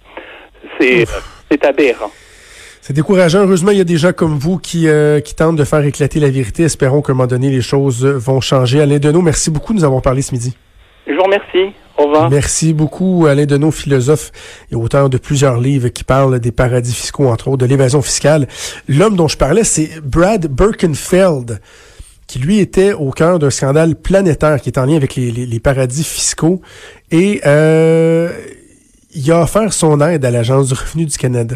C'est 0.79 1.65
aberrant. 1.65 2.11
C'est 2.81 2.93
décourageant. 2.93 3.41
Heureusement, 3.41 3.71
il 3.71 3.77
y 3.77 3.81
a 3.81 3.85
des 3.85 3.97
gens 3.97 4.13
comme 4.13 4.37
vous 4.37 4.57
qui, 4.57 4.87
euh, 4.87 5.19
qui 5.19 5.35
tentent 5.35 5.57
de 5.57 5.63
faire 5.63 5.83
éclater 5.85 6.19
la 6.19 6.29
vérité. 6.29 6.63
Espérons 6.63 7.01
qu'à 7.01 7.11
un 7.11 7.15
moment 7.15 7.27
donné, 7.27 7.49
les 7.49 7.61
choses 7.61 8.05
vont 8.05 8.39
changer. 8.41 8.81
Alain 8.81 8.97
Deneau, 8.97 9.21
merci 9.21 9.51
beaucoup 9.51 9.73
de 9.73 9.79
nous 9.79 9.85
avoir 9.85 10.01
parlé 10.01 10.21
ce 10.21 10.33
midi. 10.33 10.55
Je 11.05 11.13
vous 11.13 11.23
remercie. 11.23 11.73
Au 11.99 12.05
revoir. 12.05 12.29
Merci 12.29 12.73
beaucoup, 12.73 13.25
Alain 13.27 13.45
Deneau, 13.45 13.71
philosophe 13.71 14.31
et 14.71 14.75
auteur 14.75 15.09
de 15.09 15.17
plusieurs 15.17 15.59
livres 15.59 15.89
qui 15.89 16.05
parlent 16.05 16.39
des 16.39 16.51
paradis 16.51 16.93
fiscaux, 16.93 17.27
entre 17.27 17.49
autres, 17.49 17.57
de 17.57 17.65
l'évasion 17.65 18.01
fiscale. 18.01 18.47
L'homme 18.87 19.17
dont 19.17 19.27
je 19.27 19.37
parlais, 19.37 19.65
c'est 19.65 19.99
Brad 20.01 20.47
Birkenfeld 20.47 21.59
qui 22.25 22.39
lui 22.39 22.59
était 22.59 22.93
au 22.93 23.09
cœur 23.09 23.39
d'un 23.39 23.49
scandale 23.49 23.95
planétaire 23.95 24.61
qui 24.61 24.69
est 24.69 24.77
en 24.77 24.85
lien 24.85 24.95
avec 24.95 25.15
les, 25.15 25.31
les, 25.31 25.59
paradis 25.59 26.03
fiscaux. 26.03 26.61
Et 27.09 27.41
euh, 27.45 28.29
il 29.15 29.31
a 29.31 29.41
offert 29.41 29.73
son 29.73 29.99
aide 29.99 30.23
à 30.23 30.31
l'Agence 30.31 30.67
du 30.67 30.75
revenu 30.75 31.05
du 31.05 31.17
Canada 31.17 31.55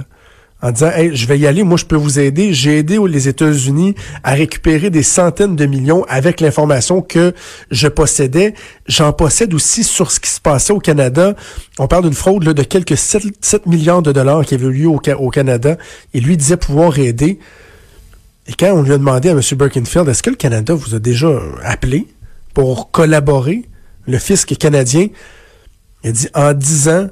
en 0.63 0.72
disant 0.72 0.91
hey, 0.96 1.13
je 1.13 1.27
vais 1.27 1.38
y 1.38 1.46
aller, 1.46 1.63
moi 1.63 1.77
je 1.77 1.84
peux 1.84 1.98
vous 1.98 2.20
aider. 2.20 2.53
J'ai 2.53 2.79
aidé 2.79 2.98
les 3.05 3.27
États-Unis 3.27 3.96
à 4.24 4.32
récupérer 4.32 4.89
des 4.89 5.03
centaines 5.03 5.58
de 5.58 5.65
millions 5.65 6.05
avec 6.08 6.39
l'information 6.39 7.01
que 7.01 7.34
je 7.70 7.89
possédais. 7.89 8.53
J'en 8.88 9.12
possède 9.12 9.53
aussi 9.53 9.84
sur 9.84 10.10
ce 10.10 10.22
qui 10.22 10.29
se 10.29 10.39
passait 10.39 10.72
au 10.72 10.79
Canada. 10.79 11.36
On 11.79 11.88
parle 11.88 12.05
d'une 12.05 12.13
fraude 12.13 12.46
là, 12.46 12.53
de 12.53 12.63
quelques 12.63 12.98
7, 12.98 13.65
milliards 13.65 14.01
de 14.01 14.13
dollars 14.13 14.46
qui 14.46 14.55
avait 14.55 14.67
eu 14.67 14.72
lieu 14.72 14.88
au, 14.88 15.01
au 15.20 15.29
Canada. 15.29 15.77
Et 16.13 16.22
lui 16.22 16.38
disait 16.38 16.58
pouvoir 16.58 16.98
aider. 16.98 17.39
Et 18.48 18.53
quand 18.53 18.72
on 18.72 18.84
lui 18.84 18.93
a 18.93 18.98
demandé 18.98 19.29
à 19.29 19.34
M. 19.34 19.41
Birkenfield, 19.55 20.08
est-ce 20.08 20.24
que 20.24 20.29
le 20.29 20.38
Canada 20.38 20.74
vous 20.74 20.96
a 20.96 21.00
déjà 21.00 21.29
appelé 21.63 22.08
pour 22.53 22.89
collaborer, 22.91 23.65
le 24.08 24.17
fisc 24.17 24.55
canadien, 24.58 25.08
il 26.03 26.10
a 26.10 26.13
dit, 26.13 26.27
en 26.34 26.53
dix 26.53 26.88
ans, 26.88 27.08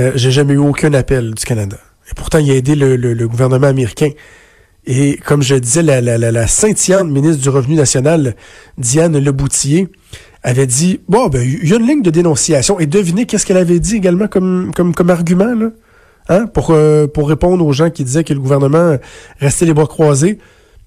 euh, 0.00 0.12
j'ai 0.14 0.30
jamais 0.30 0.54
eu 0.54 0.58
aucun 0.58 0.94
appel 0.94 1.34
du 1.34 1.44
Canada. 1.44 1.76
Et 2.10 2.14
pourtant, 2.14 2.38
il 2.38 2.50
a 2.50 2.54
aidé 2.54 2.74
le, 2.74 3.28
gouvernement 3.28 3.66
américain. 3.66 4.10
Et 4.86 5.16
comme 5.16 5.42
je 5.42 5.54
disais, 5.54 5.82
la, 5.82 6.00
la, 6.00 6.18
la, 6.18 6.46
ministre 7.04 7.42
du 7.42 7.48
Revenu 7.48 7.74
national, 7.74 8.36
Diane 8.76 9.18
Leboutillier, 9.18 9.88
avait 10.42 10.66
dit, 10.66 11.00
bon, 11.08 11.28
ben, 11.28 11.42
il 11.42 11.66
y 11.68 11.72
a 11.72 11.76
une 11.76 11.86
ligne 11.86 12.02
de 12.02 12.10
dénonciation. 12.10 12.78
Et 12.78 12.86
devinez 12.86 13.24
qu'est-ce 13.24 13.46
qu'elle 13.46 13.56
avait 13.56 13.80
dit 13.80 13.96
également 13.96 14.28
comme, 14.28 14.72
argument, 15.08 15.54
là? 15.54 15.70
Hein? 16.28 16.46
Euh, 16.70 17.06
pour 17.06 17.28
répondre 17.28 17.66
aux 17.66 17.72
gens 17.72 17.90
qui 17.90 18.04
disaient 18.04 18.24
que 18.24 18.32
le 18.32 18.40
gouvernement 18.40 18.96
restait 19.40 19.66
les 19.66 19.74
bras 19.74 19.86
croisés. 19.86 20.38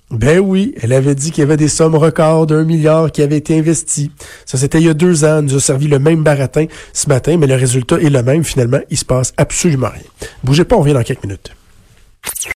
Ben 0.10 0.40
oui, 0.40 0.74
elle 0.82 0.94
avait 0.94 1.16
dit 1.16 1.32
qu'il 1.32 1.42
y 1.42 1.44
avait 1.44 1.58
des 1.58 1.68
sommes 1.68 1.96
records 1.96 2.48
d'un 2.48 2.64
milliard 2.64 3.12
qui 3.12 3.22
avaient 3.22 3.38
été 3.38 3.60
investies. 3.60 4.10
Ça, 4.46 4.58
c'était 4.58 4.80
il 4.80 4.86
y 4.86 4.90
a 4.90 4.94
deux 4.94 5.26
ans. 5.26 5.40
Elle 5.40 5.46
nous 5.46 5.56
a 5.56 5.60
servi 5.60 5.88
le 5.88 6.00
même 6.00 6.24
baratin 6.24 6.68
ce 6.94 7.10
matin, 7.10 7.36
mais 7.38 7.48
le 7.48 7.56
résultat 7.56 7.98
est 7.98 8.10
le 8.10 8.24
même. 8.24 8.46
Finalement, 8.46 8.80
il 8.90 8.98
se 8.98 9.04
passe 9.04 9.34
absolument 9.36 9.90
rien. 9.90 10.04
Bougez 10.46 10.64
pas, 10.64 10.78
on 10.78 10.80
revient 10.80 10.94
dans 10.94 11.04
quelques 11.04 11.24
minutes. 11.24 11.52